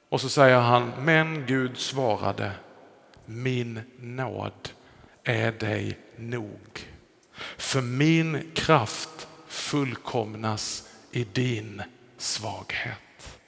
Och 0.08 0.20
så 0.20 0.28
säger 0.28 0.58
han, 0.58 0.92
men 0.98 1.46
Gud 1.46 1.78
svarade, 1.78 2.50
min 3.26 3.80
nåd 3.98 4.68
är 5.24 5.52
dig 5.52 5.98
nog. 6.16 6.86
För 7.56 7.80
min 7.80 8.50
kraft 8.54 9.28
fullkomnas 9.48 10.88
i 11.12 11.24
din 11.24 11.82
svaghet. 12.18 13.38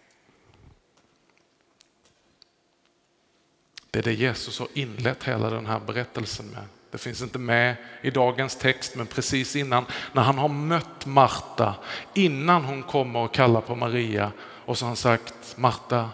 Det 3.91 3.99
är 3.99 4.03
det 4.03 4.13
Jesus 4.13 4.59
har 4.59 4.69
inlett 4.75 5.25
hela 5.25 5.51
den 5.51 5.67
här 5.67 5.81
berättelsen 5.81 6.47
med. 6.47 6.65
Det 6.91 6.99
finns 6.99 7.23
inte 7.23 7.39
med 7.39 7.77
i 8.03 8.11
dagens 8.11 8.57
text, 8.57 8.97
men 8.97 9.07
precis 9.07 9.57
innan, 9.57 9.85
när 10.13 10.23
han 10.23 10.39
har 10.39 10.49
mött 10.49 11.07
Marta, 11.07 11.75
innan 12.15 12.65
hon 12.65 12.83
kommer 12.83 13.21
och 13.21 13.35
kallar 13.35 13.61
på 13.61 13.77
Maria, 13.77 14.33
och 14.39 14.79
så 14.79 14.85
har 14.85 14.89
han 14.89 14.97
sagt, 14.97 15.57
Marta, 15.57 16.11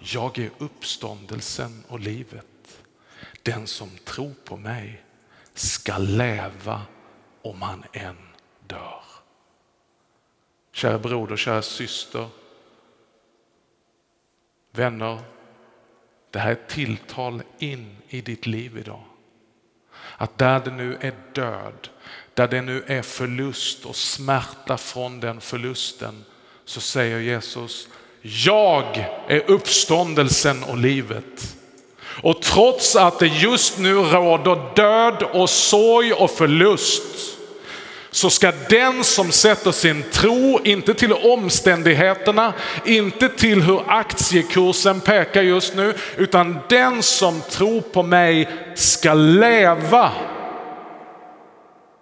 jag 0.00 0.38
är 0.38 0.50
uppståndelsen 0.58 1.84
och 1.88 2.00
livet. 2.00 2.46
Den 3.42 3.66
som 3.66 3.90
tror 4.04 4.34
på 4.44 4.56
mig 4.56 5.02
ska 5.54 5.98
leva 5.98 6.82
om 7.42 7.62
han 7.62 7.84
än 7.92 8.16
dör. 8.66 9.03
Kära 10.74 10.98
broder, 10.98 11.36
kära 11.36 11.62
syster, 11.62 12.28
vänner, 14.72 15.18
det 16.30 16.38
här 16.38 16.48
är 16.48 16.52
ett 16.52 16.68
tilltal 16.68 17.42
in 17.58 17.96
i 18.08 18.20
ditt 18.20 18.46
liv 18.46 18.78
idag. 18.78 19.02
Att 20.16 20.38
där 20.38 20.60
det 20.60 20.70
nu 20.70 20.98
är 21.00 21.14
död, 21.32 21.88
där 22.34 22.48
det 22.48 22.62
nu 22.62 22.84
är 22.86 23.02
förlust 23.02 23.84
och 23.84 23.96
smärta 23.96 24.76
från 24.76 25.20
den 25.20 25.40
förlusten, 25.40 26.24
så 26.64 26.80
säger 26.80 27.18
Jesus, 27.18 27.88
jag 28.22 29.06
är 29.28 29.50
uppståndelsen 29.50 30.64
och 30.64 30.78
livet. 30.78 31.56
Och 32.22 32.42
trots 32.42 32.96
att 32.96 33.18
det 33.18 33.26
just 33.26 33.78
nu 33.78 33.94
råder 33.94 34.74
död 34.76 35.22
och 35.22 35.50
sorg 35.50 36.12
och 36.12 36.30
förlust, 36.30 37.33
så 38.14 38.30
ska 38.30 38.52
den 38.52 39.04
som 39.04 39.32
sätter 39.32 39.72
sin 39.72 40.02
tro, 40.02 40.60
inte 40.64 40.94
till 40.94 41.12
omständigheterna, 41.12 42.54
inte 42.84 43.28
till 43.28 43.62
hur 43.62 43.82
aktiekursen 43.86 45.00
pekar 45.00 45.42
just 45.42 45.74
nu, 45.74 45.94
utan 46.16 46.58
den 46.68 47.02
som 47.02 47.40
tror 47.40 47.80
på 47.80 48.02
mig 48.02 48.48
ska 48.74 49.14
leva 49.14 50.12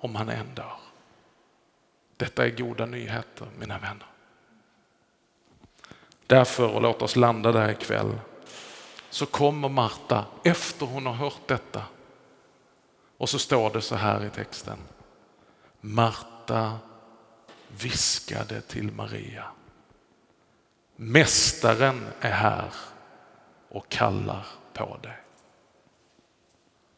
om 0.00 0.14
han 0.14 0.28
än 0.28 0.54
dör. 0.54 0.76
Detta 2.16 2.44
är 2.44 2.50
goda 2.50 2.86
nyheter 2.86 3.46
mina 3.58 3.78
vänner. 3.78 4.06
Därför, 6.26 6.68
och 6.68 6.82
låt 6.82 7.02
oss 7.02 7.16
landa 7.16 7.52
där 7.52 7.70
ikväll, 7.70 8.12
så 9.10 9.26
kommer 9.26 9.68
Marta 9.68 10.24
efter 10.44 10.86
hon 10.86 11.06
har 11.06 11.14
hört 11.14 11.46
detta. 11.46 11.82
Och 13.18 13.28
så 13.28 13.38
står 13.38 13.70
det 13.70 13.80
så 13.80 13.94
här 13.94 14.24
i 14.24 14.30
texten. 14.30 14.78
Marta 15.84 16.78
viskade 17.68 18.60
till 18.60 18.92
Maria. 18.92 19.44
Mästaren 20.96 22.06
är 22.20 22.30
här 22.30 22.72
och 23.68 23.88
kallar 23.88 24.46
på 24.72 24.98
dig. 25.02 25.16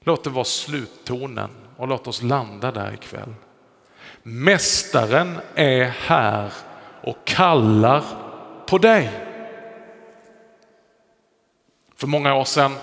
Låt 0.01 0.25
det 0.25 0.31
vara 0.31 0.45
sluttonen 0.45 1.51
och 1.77 1.89
låt 1.89 2.07
oss 2.07 2.23
landa 2.23 2.73
där 2.73 2.95
ikväll. 2.95 3.35
Mästaren 4.23 5.41
är 5.55 5.85
här 5.85 6.53
och 7.03 7.25
kallar 7.25 8.05
på 8.67 8.79
dig. 8.79 9.11
För 11.97 12.07
många 12.07 12.35
år 12.35 12.45
sedan 12.45 12.75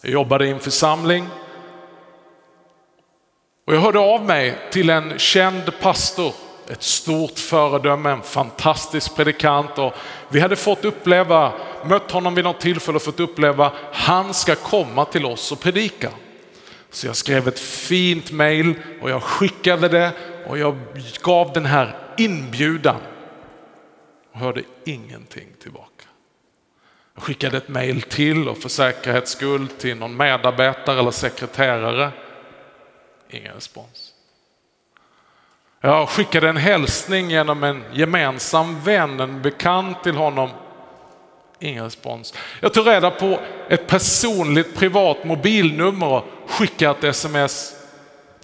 jag 0.00 0.12
jobbade 0.12 0.46
i 0.46 0.50
en 0.50 0.60
församling 0.60 1.28
och 3.66 3.74
jag 3.74 3.80
hörde 3.80 3.98
av 3.98 4.24
mig 4.24 4.58
till 4.70 4.90
en 4.90 5.18
känd 5.18 5.78
pastor, 5.80 6.34
ett 6.68 6.82
stort 6.82 7.38
föredöme, 7.38 8.10
en 8.10 8.22
fantastisk 8.22 9.16
predikant 9.16 9.78
och 9.78 9.92
vi 10.28 10.40
hade 10.40 10.56
fått 10.56 10.84
uppleva, 10.84 11.52
mött 11.84 12.10
honom 12.10 12.34
vid 12.34 12.44
något 12.44 12.60
tillfälle 12.60 12.96
och 12.96 13.02
fått 13.02 13.20
uppleva, 13.20 13.72
han 13.92 14.34
ska 14.34 14.54
komma 14.54 15.04
till 15.04 15.26
oss 15.26 15.52
och 15.52 15.60
predika. 15.60 16.10
Så 16.90 17.06
jag 17.06 17.16
skrev 17.16 17.48
ett 17.48 17.58
fint 17.58 18.32
mail 18.32 18.74
och 19.02 19.10
jag 19.10 19.22
skickade 19.22 19.88
det 19.88 20.12
och 20.46 20.58
jag 20.58 20.76
gav 21.22 21.52
den 21.52 21.66
här 21.66 21.96
inbjudan 22.18 23.00
och 24.32 24.40
hörde 24.40 24.62
ingenting 24.84 25.48
tillbaka. 25.62 26.04
Jag 27.14 27.22
skickade 27.22 27.56
ett 27.56 27.68
mail 27.68 28.02
till 28.02 28.48
och 28.48 28.58
för 28.58 28.68
säkerhets 28.68 29.30
skull 29.30 29.68
till 29.68 29.96
någon 29.96 30.16
medarbetare 30.16 30.98
eller 30.98 31.10
sekreterare 31.10 32.12
Ingen 33.30 33.54
respons. 33.54 34.12
Jag 35.80 36.08
skickade 36.08 36.48
en 36.48 36.56
hälsning 36.56 37.30
genom 37.30 37.64
en 37.64 37.84
gemensam 37.92 38.80
vän, 38.80 39.20
en 39.20 39.42
bekant 39.42 40.02
till 40.02 40.16
honom. 40.16 40.50
Ingen 41.58 41.84
respons. 41.84 42.34
Jag 42.60 42.74
tog 42.74 42.86
reda 42.86 43.10
på 43.10 43.40
ett 43.68 43.86
personligt 43.86 44.76
privat 44.76 45.24
mobilnummer 45.24 46.06
och 46.06 46.24
skickade 46.46 46.98
ett 46.98 47.04
sms. 47.04 47.72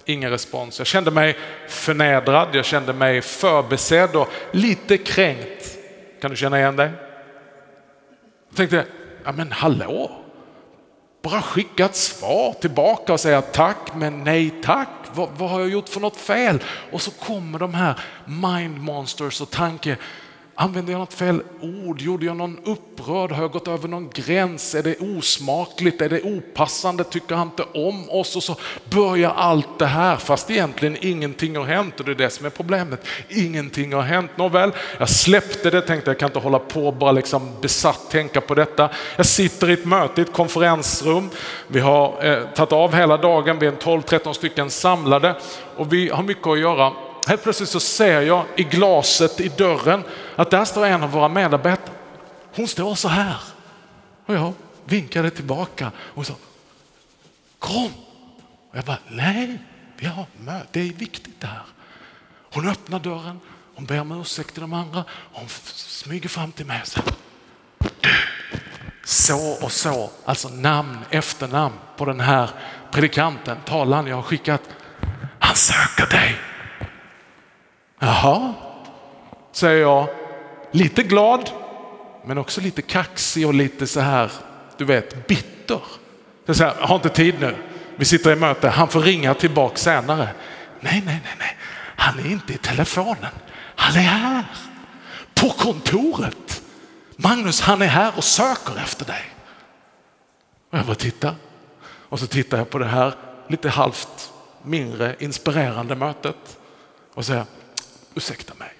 Ingen 0.05 0.29
respons. 0.31 0.79
Jag 0.79 0.87
kände 0.87 1.11
mig 1.11 1.37
förnedrad, 1.67 2.47
jag 2.51 2.65
kände 2.65 2.93
mig 2.93 3.21
förbesedd 3.21 4.15
och 4.15 4.29
lite 4.51 4.97
kränkt. 4.97 5.77
Kan 6.21 6.31
du 6.31 6.37
känna 6.37 6.59
igen 6.59 6.75
dig? 6.75 6.91
Jag 8.49 8.57
tänkte, 8.57 8.85
ja 9.23 9.31
men 9.31 9.51
hallå, 9.51 10.22
bara 11.23 11.41
skicka 11.41 11.85
ett 11.85 11.95
svar 11.95 12.53
tillbaka 12.53 13.13
och 13.13 13.19
säga 13.19 13.41
tack 13.41 13.95
men 13.95 14.23
nej 14.23 14.53
tack. 14.63 14.89
Vad, 15.13 15.29
vad, 15.37 15.49
har 15.49 15.59
jag 15.59 15.69
gjort 15.69 15.89
för 15.89 15.99
något 15.99 16.17
fel? 16.17 16.63
Och 16.91 17.01
så 17.01 17.11
kommer 17.11 17.59
de 17.59 17.73
här 17.73 17.99
mind 18.25 18.77
monsters 18.77 19.41
och 19.41 19.49
tanke 19.49 19.97
Använde 20.55 20.91
jag 20.91 20.99
något 20.99 21.13
fel 21.13 21.41
ord? 21.61 22.01
Gjorde 22.01 22.25
jag 22.25 22.37
någon 22.37 22.59
upprörd? 22.63 23.31
Har 23.31 23.41
jag 23.41 23.51
gått 23.51 23.67
över 23.67 23.87
någon 23.87 24.09
gräns? 24.09 24.75
Är 24.75 24.83
det 24.83 24.99
osmakligt? 24.99 26.01
Är 26.01 26.09
det 26.09 26.21
opassande? 26.21 27.03
Tycker 27.03 27.35
han 27.35 27.47
inte 27.47 27.63
om 27.73 28.09
oss? 28.09 28.35
Och 28.35 28.43
så 28.43 28.55
börjar 28.89 29.29
allt 29.29 29.79
det 29.79 29.85
här 29.85 30.15
fast 30.15 30.51
egentligen 30.51 30.97
ingenting 31.01 31.57
har 31.57 31.63
hänt 31.63 31.99
och 31.99 32.05
det 32.05 32.11
är 32.11 32.15
det 32.15 32.29
som 32.29 32.45
är 32.45 32.49
problemet. 32.49 33.07
Ingenting 33.29 33.93
har 33.93 34.01
hänt. 34.01 34.37
Nåväl, 34.37 34.71
jag 34.97 35.09
släppte 35.09 35.69
det, 35.69 35.81
tänkte 35.81 36.09
jag 36.09 36.19
kan 36.19 36.29
inte 36.29 36.39
hålla 36.39 36.59
på 36.59 36.87
och 36.87 36.93
bara 36.93 37.11
liksom 37.11 37.51
besatt 37.61 38.09
tänka 38.09 38.41
på 38.41 38.55
detta. 38.55 38.89
Jag 39.15 39.25
sitter 39.25 39.69
i 39.69 39.73
ett 39.73 39.85
möte 39.85 40.21
i 40.21 40.23
ett 40.23 40.33
konferensrum. 40.33 41.29
Vi 41.67 41.79
har 41.79 42.25
eh, 42.25 42.43
tagit 42.55 42.71
av 42.71 42.95
hela 42.95 43.17
dagen, 43.17 43.59
vi 43.59 43.67
är 43.67 43.71
12-13 43.71 44.33
stycken 44.33 44.69
samlade 44.69 45.35
och 45.77 45.93
vi 45.93 46.09
har 46.09 46.23
mycket 46.23 46.47
att 46.47 46.59
göra. 46.59 46.91
Helt 47.27 47.43
plötsligt 47.43 47.69
så 47.69 47.79
ser 47.79 48.21
jag 48.21 48.45
i 48.55 48.63
glaset 48.63 49.39
i 49.39 49.47
dörren 49.47 50.03
att 50.35 50.51
där 50.51 50.65
står 50.65 50.85
en 50.85 51.03
av 51.03 51.11
våra 51.11 51.27
medarbetare. 51.27 51.95
Hon 52.55 52.67
står 52.67 52.95
så 52.95 53.07
här. 53.07 53.37
Och 54.25 54.35
jag 54.35 54.53
vinkade 54.85 55.29
tillbaka 55.29 55.91
och 55.97 56.25
sa 56.25 56.33
kom. 57.59 57.91
Och 58.71 58.77
jag 58.77 58.85
bara 58.85 58.97
nej, 59.07 59.59
vi 59.97 60.05
har 60.05 60.25
möte, 60.37 60.67
det 60.71 60.79
är 60.79 60.93
viktigt 60.93 61.41
det 61.41 61.47
här. 61.47 61.65
Hon 62.53 62.69
öppnar 62.69 62.99
dörren, 62.99 63.39
hon 63.75 63.85
ber 63.85 63.99
om 63.99 64.21
ursäkt 64.21 64.53
till 64.53 64.61
de 64.61 64.73
andra, 64.73 65.03
hon 65.31 65.47
smyger 65.49 66.29
fram 66.29 66.51
till 66.51 66.65
mig 66.65 66.81
och 66.81 66.87
säger 66.87 67.13
så 69.05 69.65
och 69.65 69.71
så, 69.71 70.09
alltså 70.25 70.49
namn, 70.49 70.97
efternamn 71.09 71.75
på 71.97 72.05
den 72.05 72.19
här 72.19 72.49
predikanten, 72.91 73.57
talaren 73.65 74.07
jag 74.07 74.15
har 74.15 74.23
skickat. 74.23 74.61
Han 75.39 75.55
söker 75.55 76.17
dig. 76.17 76.52
Jaha, 78.05 78.53
säger 79.51 79.81
jag, 79.81 80.07
lite 80.71 81.03
glad 81.03 81.49
men 82.25 82.37
också 82.37 82.61
lite 82.61 82.81
kaxig 82.81 83.47
och 83.47 83.53
lite 83.53 83.87
så 83.87 83.99
här, 83.99 84.31
du 84.77 84.85
vet, 84.85 85.27
bitter. 85.27 85.81
Jag 86.45 86.55
säger, 86.55 86.75
jag 86.79 86.87
har 86.87 86.95
inte 86.95 87.09
tid 87.09 87.35
nu, 87.39 87.55
vi 87.95 88.05
sitter 88.05 88.31
i 88.31 88.35
möte, 88.35 88.69
han 88.69 88.87
får 88.87 88.99
ringa 88.99 89.33
tillbaka 89.33 89.77
senare. 89.77 90.29
Nej, 90.79 91.03
nej, 91.05 91.21
nej, 91.23 91.35
nej, 91.39 91.57
han 91.95 92.19
är 92.19 92.31
inte 92.31 92.53
i 92.53 92.57
telefonen, 92.57 93.31
han 93.75 93.95
är 93.95 94.01
här 94.01 94.43
på 95.33 95.49
kontoret. 95.49 96.61
Magnus, 97.15 97.61
han 97.61 97.81
är 97.81 97.87
här 97.87 98.11
och 98.17 98.23
söker 98.23 98.77
efter 98.77 99.05
dig. 99.05 99.23
Och 100.71 100.77
jag 100.77 100.85
bara 100.85 100.95
tittar 100.95 101.35
och 101.85 102.19
så 102.19 102.27
tittar 102.27 102.57
jag 102.57 102.69
på 102.69 102.77
det 102.77 102.85
här 102.85 103.13
lite 103.47 103.69
halvt 103.69 104.31
mindre 104.63 105.15
inspirerande 105.19 105.95
mötet 105.95 106.57
och 107.13 107.25
säger, 107.25 107.45
ursäkta 108.15 108.53
mig. 108.53 108.73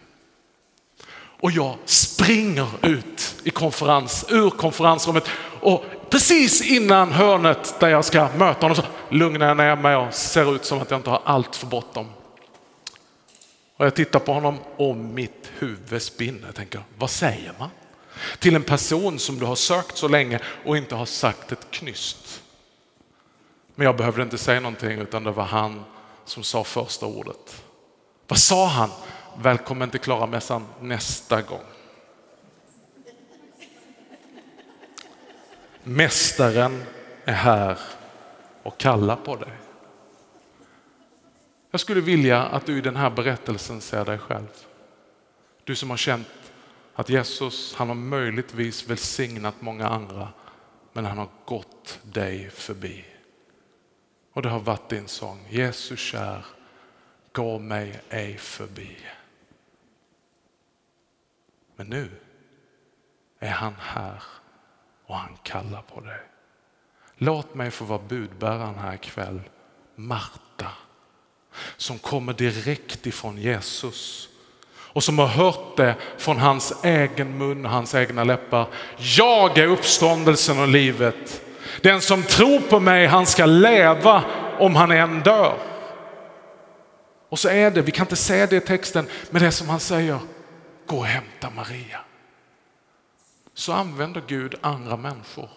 Och 1.41 1.51
jag 1.51 1.77
springer 1.85 2.67
ut 2.81 3.35
i 3.43 3.49
konferens, 3.49 4.25
ur 4.29 4.49
konferensrummet 4.49 5.27
och 5.61 5.85
precis 6.09 6.61
innan 6.61 7.11
hörnet 7.11 7.75
där 7.79 7.89
jag 7.89 8.05
ska 8.05 8.29
möta 8.37 8.61
honom 8.61 8.75
så 8.75 8.83
lugnar 9.09 9.47
jag 9.47 9.57
ner 9.57 9.75
mig 9.75 9.95
och 9.95 10.13
ser 10.13 10.55
ut 10.55 10.65
som 10.65 10.81
att 10.81 10.91
jag 10.91 10.99
inte 10.99 11.09
har 11.09 11.21
allt 11.25 11.55
för 11.55 11.67
bråttom. 11.67 12.09
Och 13.77 13.85
jag 13.85 13.95
tittar 13.95 14.19
på 14.19 14.33
honom 14.33 14.59
och 14.77 14.95
mitt 14.95 15.51
huvud 15.59 16.01
spinner. 16.01 16.45
Jag 16.45 16.55
tänker, 16.55 16.81
vad 16.97 17.09
säger 17.09 17.53
man? 17.59 17.69
Till 18.39 18.55
en 18.55 18.63
person 18.63 19.19
som 19.19 19.39
du 19.39 19.45
har 19.45 19.55
sökt 19.55 19.97
så 19.97 20.07
länge 20.07 20.39
och 20.65 20.77
inte 20.77 20.95
har 20.95 21.05
sagt 21.05 21.51
ett 21.51 21.71
knyst. 21.71 22.41
Men 23.75 23.85
jag 23.85 23.97
behövde 23.97 24.23
inte 24.23 24.37
säga 24.37 24.59
någonting 24.59 24.99
utan 24.99 25.23
det 25.23 25.31
var 25.31 25.45
han 25.45 25.83
som 26.25 26.43
sa 26.43 26.63
första 26.63 27.05
ordet. 27.05 27.63
Vad 28.27 28.39
sa 28.39 28.67
han? 28.67 28.89
Välkommen 29.41 29.89
till 29.89 29.99
Klaramässan 29.99 30.65
nästa 30.81 31.41
gång. 31.41 31.63
Mästaren 35.83 36.83
är 37.25 37.33
här 37.33 37.79
och 38.63 38.77
kallar 38.77 39.15
på 39.15 39.35
dig. 39.35 39.51
Jag 41.71 41.79
skulle 41.79 42.01
vilja 42.01 42.43
att 42.43 42.65
du 42.65 42.77
i 42.77 42.81
den 42.81 42.95
här 42.95 43.09
berättelsen 43.09 43.81
ser 43.81 44.05
dig 44.05 44.17
själv. 44.17 44.47
Du 45.63 45.75
som 45.75 45.89
har 45.89 45.97
känt 45.97 46.27
att 46.93 47.09
Jesus, 47.09 47.75
han 47.75 47.87
har 47.87 47.95
möjligtvis 47.95 48.89
välsignat 48.89 49.55
många 49.59 49.87
andra, 49.87 50.27
men 50.93 51.05
han 51.05 51.17
har 51.17 51.29
gått 51.45 51.99
dig 52.03 52.49
förbi. 52.49 53.05
Och 54.33 54.41
det 54.41 54.49
har 54.49 54.59
varit 54.59 54.89
din 54.89 55.07
sång, 55.07 55.47
Jesus 55.49 55.99
kär, 55.99 56.45
gå 57.31 57.59
mig 57.59 58.01
ej 58.09 58.37
förbi. 58.37 58.97
Men 61.75 61.87
nu 61.87 62.09
är 63.39 63.49
han 63.49 63.73
här 63.79 64.23
och 65.07 65.15
han 65.15 65.37
kallar 65.43 65.81
på 65.81 66.01
dig. 66.01 66.19
Låt 67.17 67.55
mig 67.55 67.71
få 67.71 67.85
vara 67.85 68.01
budbäraren 68.07 68.75
här 68.75 68.93
ikväll, 68.95 69.41
Marta, 69.95 70.67
som 71.77 71.99
kommer 71.99 72.33
direkt 72.33 73.05
ifrån 73.05 73.37
Jesus 73.37 74.29
och 74.93 75.03
som 75.03 75.19
har 75.19 75.27
hört 75.27 75.77
det 75.77 75.95
från 76.17 76.37
hans 76.37 76.83
egen 76.83 77.37
mun 77.37 77.65
och 77.65 77.71
hans 77.71 77.95
egna 77.95 78.23
läppar. 78.23 78.67
Jag 78.97 79.57
är 79.57 79.67
uppståndelsen 79.67 80.59
och 80.59 80.67
livet. 80.67 81.41
Den 81.81 82.01
som 82.01 82.23
tror 82.23 82.59
på 82.59 82.79
mig, 82.79 83.07
han 83.07 83.25
ska 83.25 83.45
leva 83.45 84.23
om 84.59 84.75
han 84.75 84.91
än 84.91 85.19
dör. 85.19 85.57
Och 87.29 87.39
så 87.39 87.49
är 87.49 87.71
det, 87.71 87.81
vi 87.81 87.91
kan 87.91 88.05
inte 88.05 88.15
se 88.15 88.45
det 88.45 88.55
i 88.55 88.61
texten, 88.61 89.07
men 89.29 89.41
det 89.41 89.47
är 89.47 89.51
som 89.51 89.69
han 89.69 89.79
säger, 89.79 90.19
gå 90.87 90.97
och 90.97 91.05
hämta 91.05 91.49
Maria. 91.49 91.99
Så 93.53 93.73
använder 93.73 94.23
Gud 94.27 94.55
andra 94.61 94.97
människor 94.97 95.49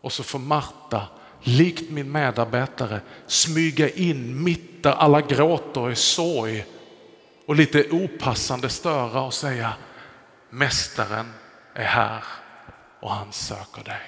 och 0.00 0.12
så 0.12 0.22
får 0.22 0.38
Marta, 0.38 1.08
likt 1.42 1.90
min 1.90 2.12
medarbetare, 2.12 3.00
smyga 3.26 3.88
in 3.88 4.44
mitt 4.44 4.82
där 4.82 4.92
alla 4.92 5.20
gråter 5.20 5.90
i 5.90 5.96
sorg 5.96 6.66
och 7.46 7.56
lite 7.56 7.90
opassande 7.90 8.68
störa 8.68 9.22
och 9.22 9.34
säga 9.34 9.72
Mästaren 10.50 11.32
är 11.74 11.84
här 11.84 12.24
och 13.00 13.10
han 13.10 13.32
söker 13.32 13.84
dig. 13.84 14.00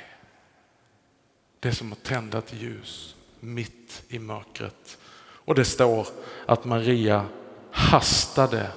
Det 1.61 1.69
är 1.69 1.73
som 1.73 1.93
att 1.93 2.05
tända 2.05 2.39
ett 2.39 2.53
ljus 2.53 3.15
mitt 3.41 4.03
i 4.09 4.19
mörkret. 4.19 4.99
Och 5.45 5.55
det 5.55 5.65
står 5.65 6.07
att 6.47 6.65
Maria 6.65 7.27
hastade 7.71 8.71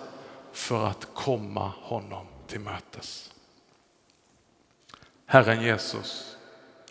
för 0.56 0.88
att 0.88 1.08
komma 1.14 1.74
honom 1.82 2.28
till 2.48 2.60
mötes. 2.60 3.34
Herren 5.26 5.62
Jesus 5.62 6.38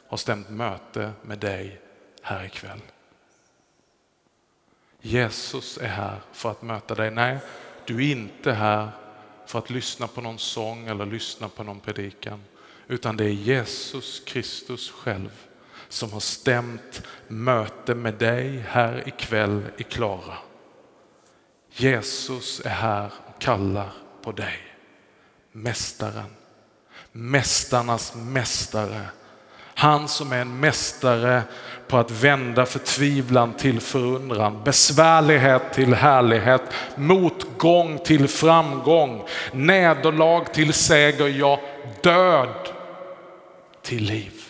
har 0.06 0.16
stämt 0.16 0.50
möte 0.50 1.12
med 1.22 1.38
dig 1.38 1.80
här 2.22 2.44
ikväll. 2.44 2.80
Jesus 5.00 5.78
är 5.78 5.88
här 5.88 6.20
för 6.32 6.50
att 6.50 6.62
möta 6.62 6.94
dig. 6.94 7.10
Nej, 7.10 7.38
du 7.84 7.96
är 7.96 8.12
inte 8.12 8.52
här 8.52 8.90
för 9.46 9.58
att 9.58 9.70
lyssna 9.70 10.06
på 10.06 10.20
någon 10.20 10.38
sång 10.38 10.86
eller 10.86 11.06
lyssna 11.06 11.48
på 11.48 11.62
någon 11.62 11.80
predikan. 11.80 12.44
Utan 12.88 13.16
det 13.16 13.24
är 13.24 13.28
Jesus 13.28 14.20
Kristus 14.20 14.90
själv 14.90 15.46
som 15.88 16.12
har 16.12 16.20
stämt 16.20 17.02
möte 17.28 17.94
med 17.94 18.14
dig 18.14 18.58
här 18.58 19.08
ikväll 19.08 19.62
i 19.76 19.82
Klara. 19.82 20.38
Jesus 21.70 22.60
är 22.64 22.70
här 22.70 23.10
och 23.26 23.33
kallar 23.44 23.92
på 24.22 24.32
dig. 24.32 24.58
Mästaren, 25.52 26.36
mästarnas 27.12 28.14
mästare. 28.14 29.00
Han 29.74 30.08
som 30.08 30.32
är 30.32 30.40
en 30.40 30.60
mästare 30.60 31.42
på 31.88 31.96
att 31.96 32.10
vända 32.10 32.66
förtvivlan 32.66 33.54
till 33.54 33.80
förundran, 33.80 34.64
besvärlighet 34.64 35.72
till 35.72 35.94
härlighet, 35.94 36.62
motgång 36.96 37.98
till 37.98 38.28
framgång, 38.28 39.26
nederlag 39.52 40.44
till 40.44 40.72
seger, 40.72 41.28
ja 41.28 41.60
död 42.02 42.68
till 43.82 44.04
liv. 44.04 44.42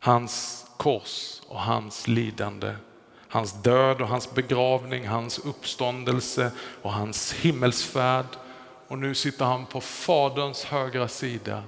Hans 0.00 0.66
kors 0.76 1.37
och 1.48 1.60
hans 1.60 2.08
lidande, 2.08 2.74
hans 3.28 3.62
död 3.62 4.00
och 4.00 4.08
hans 4.08 4.34
begravning, 4.34 5.08
hans 5.08 5.38
uppståndelse 5.38 6.52
och 6.82 6.92
hans 6.92 7.32
himmelsfärd 7.32 8.26
och 8.88 8.98
nu 8.98 9.14
sitter 9.14 9.44
han 9.44 9.66
på 9.66 9.80
Faderns 9.80 10.64
högra 10.64 11.08
sida 11.08 11.62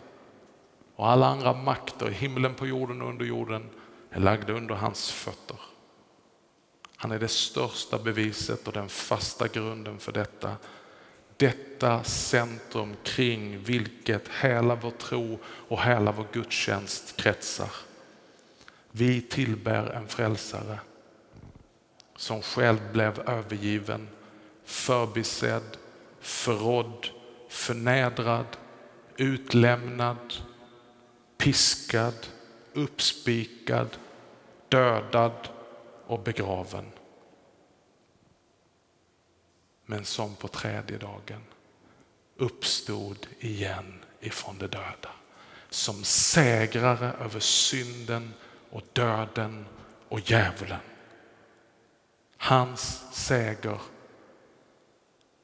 och 0.97 1.09
alla 1.09 1.27
andra 1.27 1.53
makter 1.53 2.11
i 2.11 2.13
himlen, 2.13 2.55
på 2.55 2.67
jorden 2.67 3.03
och 3.03 3.09
under 3.09 3.25
jorden 3.25 3.71
är 4.11 4.21
lagda 4.21 4.53
under 4.53 4.75
hans 4.75 5.11
fötter. 5.11 5.57
Han 6.97 7.13
är 7.13 7.19
det 7.19 7.29
största 7.29 7.99
beviset 7.99 8.67
och 8.67 8.73
den 8.73 8.89
fasta 8.89 9.49
grunden 9.49 9.99
för 9.99 10.13
detta. 10.13 10.57
Detta 11.37 12.05
centrum 12.05 12.97
kring 13.03 13.59
vilket 13.59 14.29
hela 14.43 14.75
vår 14.75 14.91
tro 14.91 15.39
och 15.45 15.83
hela 15.83 16.13
vår 16.13 16.27
gudstjänst 16.33 17.17
kretsar. 17.17 17.71
Vi 18.91 19.21
tillbär 19.21 19.91
en 19.91 20.09
frälsare 20.09 20.81
som 22.17 22.43
själv 22.43 22.93
blev 22.93 23.21
övergiven, 23.29 24.09
förbisedd, 24.65 25.77
förrådd, 26.21 27.09
förnedrad, 27.49 28.57
utlämnad, 29.17 30.35
piskad, 31.39 32.27
uppspikad, 32.73 33.97
dödad 34.69 35.49
och 36.07 36.21
begraven. 36.21 36.93
Men 39.87 40.05
som 40.05 40.37
på 40.37 40.49
tredje 40.49 40.99
dagen 40.99 41.45
uppstod 42.37 43.27
igen 43.41 44.05
ifrån 44.21 44.59
de 44.59 44.67
döda. 44.67 45.11
Som 45.69 46.05
segrare 46.05 47.13
över 47.13 47.41
synden 47.41 48.35
och 48.71 48.83
döden 48.93 49.67
och 50.09 50.21
djävulen. 50.21 50.81
Hans 52.37 53.05
seger 53.13 53.79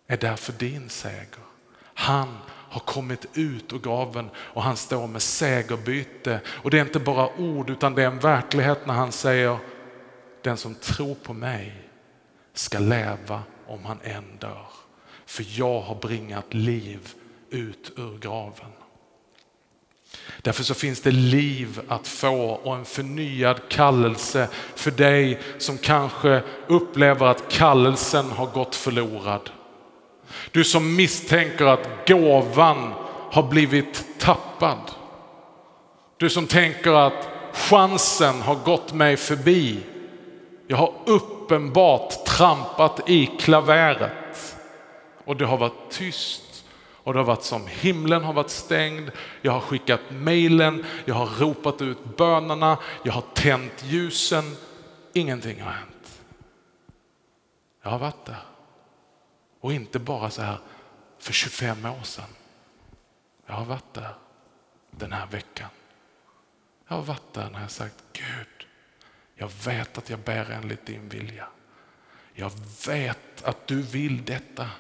är 0.06 0.16
därför 0.16 0.52
din 0.52 0.88
seger. 0.88 1.46
Han 1.94 2.38
har 2.48 2.80
kommit 2.80 3.26
ut 3.34 3.72
ur 3.72 3.78
graven 3.78 4.30
och 4.36 4.62
han 4.62 4.76
står 4.76 5.06
med 5.06 5.22
segerbyte. 5.22 6.40
Och 6.46 6.70
det 6.70 6.78
är 6.78 6.82
inte 6.82 7.00
bara 7.00 7.36
ord 7.36 7.70
utan 7.70 7.94
det 7.94 8.02
är 8.02 8.06
en 8.06 8.18
verklighet 8.18 8.86
när 8.86 8.94
han 8.94 9.12
säger 9.12 9.58
den 10.42 10.56
som 10.56 10.74
tror 10.74 11.14
på 11.14 11.32
mig 11.32 11.88
ska 12.52 12.78
leva 12.78 13.42
om 13.66 13.84
han 13.84 14.00
än 14.02 14.36
dör. 14.38 14.66
För 15.26 15.44
jag 15.48 15.80
har 15.80 15.94
bringat 15.94 16.54
liv 16.54 17.14
ut 17.50 17.92
ur 17.96 18.18
graven. 18.18 18.72
Därför 20.42 20.62
så 20.64 20.74
finns 20.74 21.00
det 21.00 21.10
liv 21.10 21.80
att 21.88 22.08
få 22.08 22.36
och 22.50 22.76
en 22.76 22.84
förnyad 22.84 23.60
kallelse 23.68 24.48
för 24.74 24.90
dig 24.90 25.40
som 25.58 25.78
kanske 25.78 26.42
upplever 26.66 27.26
att 27.26 27.52
kallelsen 27.52 28.30
har 28.30 28.46
gått 28.46 28.74
förlorad. 28.74 29.50
Du 30.50 30.64
som 30.64 30.96
misstänker 30.96 31.66
att 31.66 32.08
gåvan 32.08 32.92
har 33.30 33.42
blivit 33.42 34.04
tappad. 34.18 34.90
Du 36.16 36.30
som 36.30 36.46
tänker 36.46 36.92
att 36.92 37.28
chansen 37.52 38.42
har 38.42 38.54
gått 38.54 38.92
mig 38.92 39.16
förbi. 39.16 39.80
Jag 40.66 40.76
har 40.76 40.92
uppenbart 41.06 42.26
trampat 42.26 43.08
i 43.08 43.26
klaveret 43.26 44.56
och 45.24 45.36
det 45.36 45.46
har 45.46 45.56
varit 45.56 45.90
tyst 45.90 46.45
och 47.06 47.12
det 47.12 47.18
har 47.18 47.24
varit 47.24 47.42
som 47.42 47.66
himlen 47.66 48.24
har 48.24 48.32
varit 48.32 48.50
stängd. 48.50 49.10
Jag 49.42 49.52
har 49.52 49.60
skickat 49.60 50.00
mejlen, 50.10 50.84
jag 51.04 51.14
har 51.14 51.26
ropat 51.26 51.82
ut 51.82 52.16
bönerna, 52.16 52.78
jag 53.02 53.12
har 53.12 53.24
tänt 53.34 53.84
ljusen. 53.84 54.56
Ingenting 55.12 55.60
har 55.60 55.70
hänt. 55.70 56.22
Jag 57.82 57.90
har 57.90 57.98
varit 57.98 58.24
där. 58.24 58.42
Och 59.60 59.72
inte 59.72 59.98
bara 59.98 60.30
så 60.30 60.42
här 60.42 60.58
för 61.18 61.32
25 61.32 61.84
år 61.84 62.02
sedan. 62.02 62.30
Jag 63.46 63.54
har 63.54 63.64
varit 63.64 63.94
där 63.94 64.14
den 64.90 65.12
här 65.12 65.26
veckan. 65.26 65.70
Jag 66.88 66.96
har 66.96 67.02
varit 67.02 67.32
där 67.32 67.50
när 67.50 67.60
jag 67.60 67.70
sagt 67.70 68.04
Gud, 68.12 68.68
jag 69.34 69.50
vet 69.64 69.98
att 69.98 70.10
jag 70.10 70.18
bär 70.18 70.50
enligt 70.50 70.86
din 70.86 71.08
vilja. 71.08 71.48
Jag 72.34 72.52
vet 72.86 73.44
att 73.44 73.66
du 73.66 73.82
vill 73.82 74.24
detta. 74.24 74.70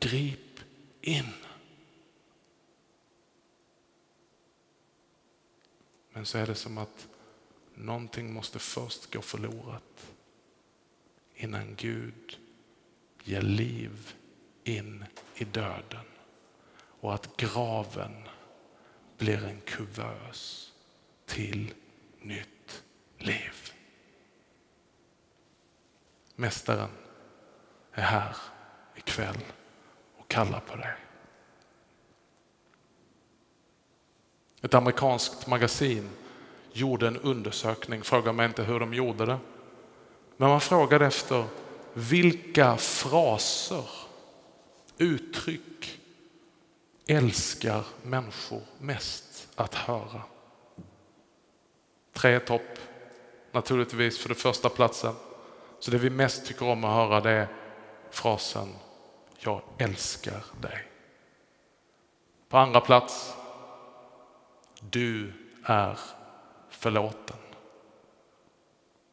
Grip 0.00 0.60
in. 1.00 1.32
Men 6.14 6.26
så 6.26 6.38
är 6.38 6.46
det 6.46 6.54
som 6.54 6.78
att 6.78 7.08
någonting 7.74 8.32
måste 8.32 8.58
först 8.58 9.14
gå 9.14 9.22
förlorat 9.22 10.12
innan 11.34 11.74
Gud 11.74 12.38
ger 13.24 13.42
liv 13.42 14.14
in 14.64 15.04
i 15.34 15.44
döden 15.44 16.04
och 16.76 17.14
att 17.14 17.36
graven 17.36 18.28
blir 19.18 19.44
en 19.44 19.60
kuvös 19.60 20.72
till 21.26 21.74
nytt 22.20 22.84
liv. 23.18 23.72
Mästaren 26.36 26.90
är 27.92 28.02
här 28.02 28.36
ikväll 28.96 29.44
och 30.16 30.28
kallar 30.28 30.60
på 30.60 30.76
dig. 30.76 31.03
Ett 34.64 34.74
amerikanskt 34.74 35.46
magasin 35.46 36.10
gjorde 36.72 37.06
en 37.06 37.16
undersökning, 37.16 38.02
fråga 38.02 38.32
mig 38.32 38.46
inte 38.46 38.62
hur 38.62 38.80
de 38.80 38.94
gjorde 38.94 39.26
det. 39.26 39.38
Men 40.36 40.48
man 40.48 40.60
frågade 40.60 41.06
efter 41.06 41.44
vilka 41.92 42.76
fraser, 42.76 43.84
uttryck 44.98 46.00
älskar 47.06 47.84
människor 48.02 48.60
mest 48.78 49.48
att 49.54 49.74
höra? 49.74 50.22
Tre 52.12 52.40
topp, 52.40 52.78
naturligtvis 53.52 54.18
för 54.18 54.28
det 54.28 54.34
första 54.34 54.68
platsen. 54.68 55.14
Så 55.80 55.90
det 55.90 55.98
vi 55.98 56.10
mest 56.10 56.46
tycker 56.46 56.68
om 56.68 56.84
att 56.84 56.94
höra 56.94 57.20
det 57.20 57.30
är 57.30 57.48
frasen 58.10 58.68
Jag 59.38 59.62
älskar 59.78 60.44
dig. 60.60 60.84
På 62.48 62.58
andra 62.58 62.80
plats 62.80 63.34
du 64.90 65.32
är 65.64 65.98
förlåten. 66.70 67.36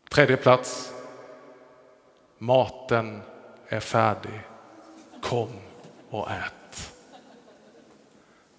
Tredje 0.10 0.38
plats 0.38 0.94
Maten 2.38 3.22
är 3.70 3.80
färdig. 3.80 4.42
Kom 5.22 5.50
och 6.10 6.32
ät. 6.32 6.94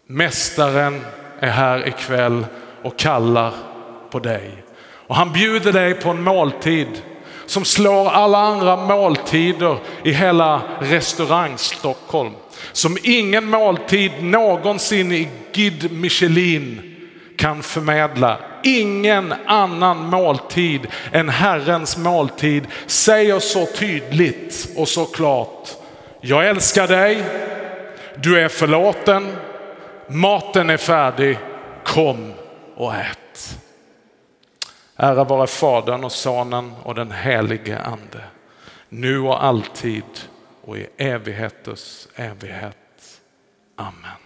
Mästaren 0.07 1.05
är 1.40 1.51
här 1.51 1.88
ikväll 1.88 2.46
och 2.83 2.98
kallar 2.98 3.53
på 4.11 4.18
dig. 4.18 4.64
Och 5.07 5.16
han 5.16 5.33
bjuder 5.33 5.72
dig 5.72 5.94
på 5.94 6.11
en 6.11 6.22
måltid 6.22 7.03
som 7.46 7.64
slår 7.64 8.11
alla 8.11 8.38
andra 8.38 8.77
måltider 8.77 9.79
i 10.05 10.12
hela 10.12 10.62
restaurang 10.81 11.59
Stockholm. 11.59 12.33
Som 12.72 12.98
ingen 13.03 13.44
måltid 13.44 14.12
någonsin 14.20 15.12
i 15.12 15.29
Guide 15.53 15.92
Michelin 15.92 16.91
kan 17.42 17.62
förmedla. 17.62 18.38
Ingen 18.62 19.35
annan 19.46 19.98
måltid 19.98 20.87
än 21.12 21.28
Herrens 21.28 21.96
måltid 21.96 22.66
säger 22.87 23.38
så 23.38 23.66
tydligt 23.66 24.68
och 24.76 24.88
så 24.88 25.05
klart. 25.05 25.68
Jag 26.20 26.48
älskar 26.48 26.88
dig, 26.88 27.24
du 28.16 28.40
är 28.40 28.48
förlåten, 28.48 29.37
maten 30.09 30.70
är 30.70 30.76
färdig, 30.76 31.38
kom 31.85 32.33
och 32.76 32.94
ät. 32.94 33.59
Ära 34.96 35.24
vare 35.24 35.46
Fadern 35.46 36.05
och 36.05 36.12
Sonen 36.12 36.72
och 36.83 36.94
den 36.94 37.12
helige 37.12 37.78
Ande. 37.78 38.24
Nu 38.88 39.18
och 39.18 39.44
alltid 39.44 40.05
och 40.64 40.78
i 40.78 40.87
evigheters 40.96 42.07
evighet. 42.16 43.20
Amen. 43.76 44.21